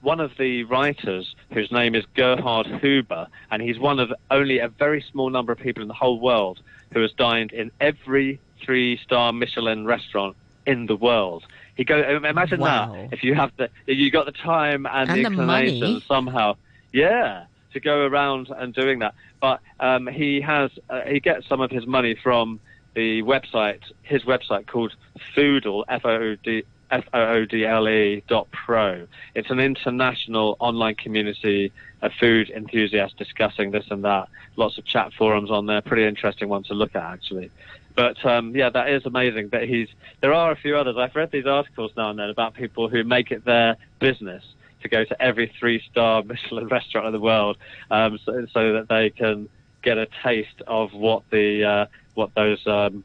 one 0.00 0.20
of 0.20 0.30
the 0.38 0.62
writers, 0.64 1.34
whose 1.52 1.72
name 1.72 1.96
is 1.96 2.04
Gerhard 2.14 2.66
Huber, 2.66 3.26
and 3.50 3.60
he's 3.60 3.80
one 3.80 3.98
of 3.98 4.12
only 4.30 4.60
a 4.60 4.68
very 4.68 5.04
small 5.10 5.28
number 5.28 5.50
of 5.50 5.58
people 5.58 5.82
in 5.82 5.88
the 5.88 5.94
whole 5.94 6.20
world 6.20 6.60
who 6.92 7.00
has 7.00 7.10
dined 7.12 7.50
in 7.52 7.72
every 7.80 8.38
three-star 8.64 9.32
Michelin 9.32 9.86
restaurant 9.86 10.36
in 10.66 10.86
the 10.86 10.94
world. 10.94 11.44
He 11.76 11.84
go 11.84 11.98
imagine 11.98 12.60
wow. 12.60 12.92
that 12.92 13.12
if 13.12 13.24
you 13.24 13.34
have 13.34 13.50
the 13.56 13.70
you 13.86 14.10
got 14.10 14.26
the 14.26 14.32
time 14.32 14.86
and, 14.86 15.10
and 15.10 15.18
the 15.18 15.26
inclination 15.26 15.94
the 15.94 16.00
somehow, 16.02 16.56
yeah, 16.92 17.46
to 17.72 17.80
go 17.80 18.06
around 18.06 18.48
and 18.48 18.74
doing 18.74 19.00
that. 19.00 19.14
But 19.40 19.60
um, 19.80 20.06
he 20.06 20.40
has 20.40 20.70
uh, 20.90 21.02
he 21.02 21.20
gets 21.20 21.46
some 21.48 21.60
of 21.60 21.70
his 21.70 21.86
money 21.86 22.16
from 22.22 22.60
the 22.94 23.22
website, 23.22 23.82
his 24.02 24.22
website 24.24 24.66
called 24.66 24.94
Foodle, 25.36 25.84
F 25.88 26.04
O 26.04 26.10
O 26.10 26.36
D 26.36 26.64
F 26.90 27.04
O 27.12 27.20
O 27.20 27.44
D 27.44 27.64
L 27.64 27.88
E 27.88 28.22
dot 28.28 28.48
pro. 28.50 29.06
It's 29.34 29.50
an 29.50 29.60
international 29.60 30.56
online 30.58 30.94
community 30.94 31.72
of 32.02 32.12
food 32.18 32.50
enthusiasts 32.50 33.16
discussing 33.16 33.70
this 33.70 33.84
and 33.90 34.04
that. 34.04 34.28
Lots 34.56 34.78
of 34.78 34.84
chat 34.84 35.12
forums 35.16 35.50
on 35.50 35.66
there. 35.66 35.80
Pretty 35.80 36.04
interesting 36.04 36.48
one 36.48 36.64
to 36.64 36.74
look 36.74 36.94
at 36.96 37.02
actually. 37.02 37.50
But 37.94 38.24
um, 38.24 38.54
yeah, 38.54 38.70
that 38.70 38.88
is 38.88 39.04
amazing. 39.06 39.48
But 39.48 39.68
he's 39.68 39.88
there 40.20 40.32
are 40.32 40.52
a 40.52 40.56
few 40.56 40.76
others. 40.76 40.96
I've 40.96 41.14
read 41.14 41.30
these 41.30 41.46
articles 41.46 41.92
now 41.96 42.10
and 42.10 42.18
then 42.18 42.30
about 42.30 42.54
people 42.54 42.88
who 42.88 43.04
make 43.04 43.30
it 43.30 43.44
their 43.44 43.76
business 43.98 44.44
to 44.82 44.88
go 44.88 45.04
to 45.04 45.22
every 45.22 45.52
three-star 45.58 46.22
Michelin 46.26 46.68
restaurant 46.68 47.06
in 47.06 47.12
the 47.12 47.20
world, 47.20 47.56
um, 47.90 48.18
so, 48.24 48.46
so, 48.52 48.72
that 48.74 48.88
they 48.88 49.10
can 49.10 49.48
get 49.82 49.98
a 49.98 50.06
taste 50.22 50.62
of 50.66 50.92
what 50.92 51.22
the 51.30 51.64
uh, 51.64 51.86
what 52.14 52.34
those 52.34 52.66
um, 52.66 53.04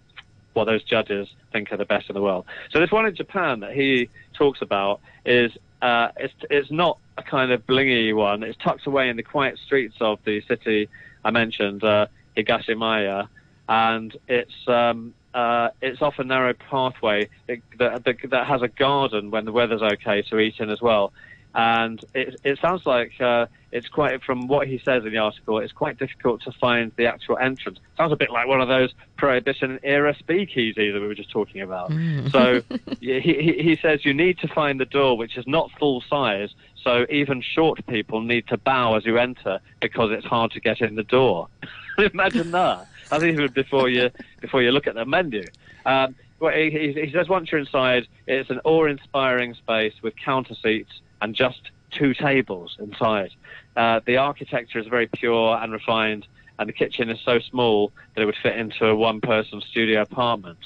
what 0.53 0.65
those 0.65 0.83
judges 0.83 1.27
think 1.51 1.71
are 1.71 1.77
the 1.77 1.85
best 1.85 2.09
in 2.09 2.13
the 2.13 2.21
world. 2.21 2.45
So 2.71 2.79
this 2.79 2.91
one 2.91 3.05
in 3.05 3.15
Japan 3.15 3.61
that 3.61 3.73
he 3.73 4.09
talks 4.33 4.61
about 4.61 5.01
is 5.25 5.51
uh, 5.81 6.09
it's 6.17 6.33
it's 6.49 6.71
not 6.71 6.97
a 7.17 7.23
kind 7.23 7.51
of 7.51 7.65
blingy 7.65 8.15
one. 8.15 8.43
It's 8.43 8.57
tucked 8.57 8.87
away 8.87 9.09
in 9.09 9.17
the 9.17 9.23
quiet 9.23 9.59
streets 9.65 9.95
of 9.99 10.19
the 10.25 10.41
city 10.41 10.89
I 11.25 11.31
mentioned, 11.31 11.83
uh, 11.83 12.07
Higashiyama, 12.37 13.27
and 13.69 14.17
it's 14.27 14.67
um, 14.67 15.13
uh, 15.33 15.69
it's 15.81 16.01
off 16.01 16.19
a 16.19 16.23
narrow 16.23 16.53
pathway 16.53 17.27
that, 17.47 17.59
that, 17.79 18.17
that, 18.29 18.47
has 18.47 18.61
a 18.61 18.67
garden 18.67 19.31
when 19.31 19.45
the 19.45 19.51
weather's 19.51 19.81
okay 19.81 20.21
to 20.21 20.39
eat 20.39 20.59
in 20.59 20.69
as 20.69 20.81
well 20.81 21.11
and 21.55 22.03
it, 22.15 22.39
it 22.43 22.59
sounds 22.59 22.85
like 22.85 23.19
uh, 23.21 23.45
it's 23.71 23.87
quite, 23.87 24.23
from 24.23 24.47
what 24.47 24.67
he 24.67 24.79
says 24.79 25.05
in 25.05 25.11
the 25.11 25.19
article, 25.19 25.59
it's 25.59 25.71
quite 25.71 25.99
difficult 25.99 26.41
to 26.43 26.51
find 26.51 26.91
the 26.95 27.05
actual 27.05 27.37
entrance. 27.37 27.79
Sounds 27.95 28.11
a 28.11 28.15
bit 28.15 28.31
like 28.31 28.47
one 28.47 28.61
of 28.61 28.67
those 28.67 28.93
Prohibition 29.17 29.79
era 29.83 30.15
speakeasies 30.15 30.93
that 30.93 30.99
we 30.99 31.07
were 31.07 31.15
just 31.15 31.29
talking 31.29 31.61
about. 31.61 31.91
Mm. 31.91 32.31
So 32.31 32.61
he, 32.99 33.19
he, 33.19 33.53
he 33.61 33.77
says 33.81 34.03
you 34.03 34.13
need 34.13 34.39
to 34.39 34.47
find 34.47 34.79
the 34.79 34.85
door 34.85 35.15
which 35.15 35.37
is 35.37 35.45
not 35.45 35.71
full 35.79 36.01
size, 36.09 36.49
so 36.81 37.05
even 37.09 37.41
short 37.41 37.85
people 37.85 38.21
need 38.21 38.47
to 38.47 38.57
bow 38.57 38.95
as 38.95 39.05
you 39.05 39.17
enter 39.17 39.59
because 39.79 40.11
it's 40.11 40.25
hard 40.25 40.51
to 40.51 40.59
get 40.59 40.81
in 40.81 40.95
the 40.95 41.03
door. 41.03 41.47
Imagine 41.97 42.51
that. 42.51 42.87
That's 43.09 43.23
even 43.23 43.51
before 43.51 43.89
you 43.89 44.09
before 44.41 44.63
you 44.63 44.71
look 44.71 44.87
at 44.87 44.95
the 44.95 45.05
menu. 45.05 45.43
Um, 45.85 46.15
well, 46.39 46.53
he, 46.53 46.93
he 46.93 47.11
says 47.13 47.29
once 47.29 47.51
you're 47.51 47.61
inside, 47.61 48.07
it's 48.27 48.49
an 48.49 48.59
awe-inspiring 48.65 49.53
space 49.53 49.93
with 50.01 50.15
counter 50.17 50.55
seats 50.55 50.91
and 51.23 51.33
just 51.33 51.71
two 51.89 52.13
tables 52.13 52.75
inside. 52.79 53.31
Uh, 53.77 54.01
the 54.05 54.17
architecture 54.17 54.77
is 54.77 54.87
very 54.87 55.07
pure 55.07 55.57
and 55.57 55.71
refined, 55.71 56.27
and 56.59 56.67
the 56.67 56.73
kitchen 56.73 57.09
is 57.09 57.19
so 57.23 57.39
small 57.39 57.91
that 58.13 58.21
it 58.21 58.25
would 58.25 58.35
fit 58.43 58.57
into 58.57 58.85
a 58.85 58.95
one-person 58.95 59.61
studio 59.61 60.01
apartment. 60.01 60.59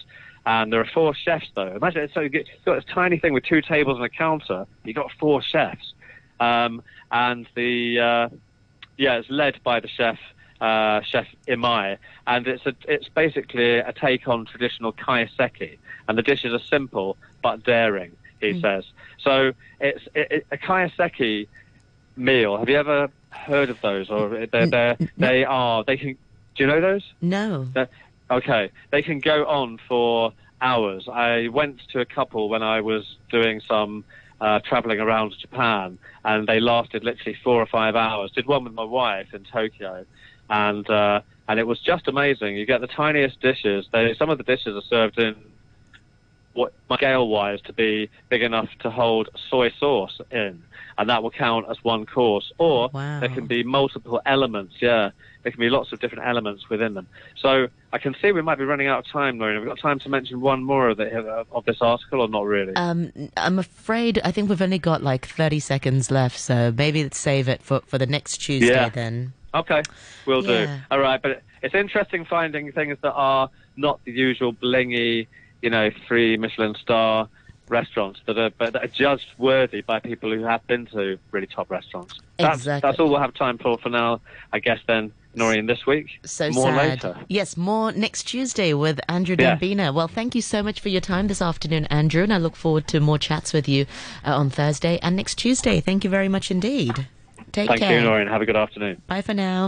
And 0.48 0.74
there 0.74 0.82
are 0.82 0.90
four 0.94 1.14
chefs, 1.14 1.48
though. 1.56 1.76
Imagine 1.76 2.04
it's 2.04 2.14
so 2.14 2.22
you've 2.22 2.34
got 2.66 2.76
this 2.76 2.86
tiny 2.92 3.20
thing 3.20 3.34
with 3.34 3.44
two 3.44 3.62
tables 3.62 3.98
and 3.98 4.06
a 4.06 4.10
counter. 4.10 4.66
You've 4.84 4.96
got 4.96 5.12
four 5.20 5.42
chefs, 5.44 5.94
um, 6.40 6.82
and 7.12 7.48
the 7.56 8.00
uh, 8.00 8.30
yeah, 8.98 9.18
it's 9.18 9.30
led 9.30 9.62
by 9.64 9.80
the 9.80 9.88
chef 9.88 10.18
uh, 10.60 11.02
Chef 11.02 11.28
Imai, 11.48 11.98
and 12.26 12.48
it's 12.48 12.66
a, 12.66 12.74
it's 12.88 13.10
basically 13.10 13.78
a 13.78 13.94
take 13.94 14.28
on 14.28 14.46
traditional 14.46 14.92
kaiseki, 14.92 15.78
and 16.08 16.18
the 16.18 16.24
dishes 16.24 16.52
are 16.52 16.66
simple 16.66 17.16
but 17.44 17.64
daring 17.64 18.17
he 18.40 18.54
mm. 18.54 18.62
says. 18.62 18.86
So 19.24 19.54
it's 19.80 20.04
it, 20.14 20.32
it, 20.32 20.48
a 20.52 20.58
kaiseki 20.58 21.48
meal. 22.16 22.58
Have 22.58 22.70
you 22.70 22.78
ever 22.78 23.10
heard 23.30 23.70
of 23.70 23.80
those? 23.82 24.10
Or 24.10 24.46
they're, 24.52 24.68
they're, 24.68 24.98
they 25.18 25.46
are 25.46 25.84
they 25.84 25.98
can. 25.98 26.18
Do 26.56 26.64
you 26.64 26.68
know 26.68 26.82
those? 26.82 27.04
No. 27.22 27.66
They're, 27.74 27.90
okay, 28.32 28.72
they 28.92 29.02
can 29.02 29.20
go 29.20 29.46
on 29.46 29.80
for 29.88 30.34
hours. 30.62 31.08
I 31.08 31.50
went 31.50 31.80
to 31.92 32.00
a 32.00 32.06
couple 32.06 32.50
when 32.50 32.64
I 32.64 32.82
was 32.82 33.04
doing 33.30 33.62
some 33.68 34.04
uh, 34.42 34.60
traveling 34.60 35.00
around 35.00 35.34
Japan, 35.40 35.98
and 36.24 36.48
they 36.48 36.60
lasted 36.60 37.04
literally 37.04 37.38
four 37.44 37.62
or 37.62 37.68
five 37.68 37.96
hours. 37.96 38.32
Did 38.32 38.48
one 38.48 38.64
with 38.64 38.74
my 38.74 38.84
wife 38.84 39.34
in 39.34 39.44
Tokyo, 39.44 40.06
and 40.50 40.90
uh, 40.90 41.22
and 41.48 41.60
it 41.60 41.68
was 41.68 41.80
just 41.80 42.08
amazing. 42.08 42.58
You 42.58 42.66
get 42.66 42.82
the 42.82 42.88
tiniest 42.88 43.40
dishes. 43.40 43.88
They, 43.92 44.16
some 44.16 44.30
of 44.30 44.38
the 44.38 44.44
dishes 44.44 44.76
are 44.76 44.88
served 44.90 45.18
in 45.20 45.36
what 46.58 46.74
scale 46.94 47.28
wise 47.28 47.62
to 47.62 47.74
be 47.74 48.10
big 48.30 48.42
enough 48.42 48.68
to 48.80 48.90
hold 48.90 49.30
soy 49.50 49.70
sauce 49.80 50.20
in, 50.32 50.64
and 50.98 51.10
that 51.10 51.22
will 51.24 51.32
count 51.32 51.68
as 51.70 51.78
one 51.84 52.06
course. 52.06 52.52
Or 52.58 52.90
Wow. 52.94 53.20
there 53.20 53.30
can 53.30 53.46
be 53.46 53.64
multiple 53.64 54.20
elements. 54.26 54.74
Yeah, 54.82 55.12
there 55.44 55.52
can 55.52 55.62
be 55.62 55.70
lots 55.70 55.94
of 55.94 56.00
different 56.00 56.26
elements 56.28 56.68
within 56.70 56.96
them. 56.96 57.08
So 57.40 57.68
I 57.94 58.00
can 58.00 58.16
see 58.22 58.32
we 58.32 58.42
might 58.42 58.58
be 58.58 58.66
running 58.66 58.88
out 58.88 59.00
of 59.06 59.08
time, 59.12 59.38
Maureen. 59.38 59.56
Have 59.56 59.64
we 59.64 59.70
got 59.70 59.80
time 59.80 60.00
to 60.00 60.10
mention 60.10 60.42
one 60.42 60.64
more 60.64 60.90
of, 60.90 60.98
the, 60.98 61.08
of 61.52 61.64
this 61.66 61.78
article, 61.82 62.22
or 62.22 62.28
not 62.28 62.46
really? 62.46 62.76
Um, 62.76 63.12
I'm 63.38 63.60
afraid 63.60 64.20
I 64.26 64.32
think 64.32 64.50
we've 64.50 64.62
only 64.62 64.80
got 64.80 65.04
like 65.04 65.26
30 65.28 65.60
seconds 65.60 66.10
left, 66.10 66.38
so 66.40 66.74
maybe 66.76 67.04
let's 67.04 67.20
save 67.20 67.48
it 67.48 67.62
for, 67.62 67.82
for 67.82 67.98
the 67.98 68.08
next 68.08 68.38
Tuesday 68.40 68.68
Yeah. 68.74 68.90
then. 68.90 69.34
Okay, 69.54 69.82
we'll 70.26 70.42
do. 70.42 70.68
All 70.92 71.00
right, 71.00 71.22
but 71.22 71.42
it's 71.64 71.74
interesting 71.74 72.26
finding 72.26 72.72
things 72.72 72.98
that 73.02 73.14
are 73.14 73.50
not 73.76 74.00
the 74.06 74.12
usual 74.12 74.54
blingy, 74.54 75.28
you 75.62 75.70
know, 75.70 75.90
three 76.08 76.38
Michelin 76.38 76.76
star 76.82 77.28
restaurants 77.70 78.22
that 78.26 78.38
are 78.38 78.52
that 78.60 78.76
are 78.78 78.88
judged 78.88 79.28
worthy 79.38 79.82
by 79.82 80.00
people 80.00 80.32
who 80.34 80.44
have 80.44 80.66
been 80.68 80.86
to 80.88 81.18
really 81.32 81.48
top 81.48 81.70
restaurants. 81.70 82.20
That's, 82.38 82.60
Exactly. 82.60 82.88
that's 82.88 83.00
all 83.00 83.10
we'll 83.10 83.20
have 83.20 83.34
time 83.34 83.58
for 83.58 83.78
for 83.78 83.90
now, 83.90 84.22
I 84.54 84.60
guess. 84.60 84.80
Then, 84.88 85.12
Noreen, 85.36 85.66
this 85.66 85.86
week. 85.86 86.08
So 86.24 86.50
more 86.52 86.72
sad. 86.72 87.04
later. 87.04 87.18
Yes, 87.28 87.58
more 87.58 87.92
next 87.92 88.24
Tuesday 88.24 88.74
with 88.74 89.00
Andrew 89.10 89.36
Yeah. 89.38 89.56
Dembina. 89.58 89.94
Well, 89.94 90.08
thank 90.08 90.34
you 90.34 90.42
so 90.42 90.64
much 90.64 90.80
for 90.80 90.90
your 90.90 91.02
time 91.02 91.28
this 91.28 91.42
afternoon, 91.42 91.86
Andrew, 91.86 92.24
and 92.24 92.34
I 92.34 92.38
look 92.38 92.56
forward 92.56 92.88
to 92.90 93.00
more 93.00 93.18
chats 93.20 93.52
with 93.54 93.68
you 93.68 93.86
uh, 94.26 94.36
on 94.36 94.50
Thursday 94.50 94.98
and 95.02 95.16
next 95.16 95.36
Tuesday. 95.36 95.80
Thank 95.82 96.04
you 96.04 96.10
very 96.10 96.30
much 96.30 96.50
indeed. 96.52 97.08
Take 97.52 97.68
Thank 97.70 97.82
care. 97.82 98.00
you, 98.00 98.06
Noreen. 98.06 98.28
Have 98.28 98.42
a 98.42 98.46
good 98.46 98.56
afternoon. 98.58 99.02
Bye 99.08 99.22
for 99.22 99.34
now. 99.34 99.56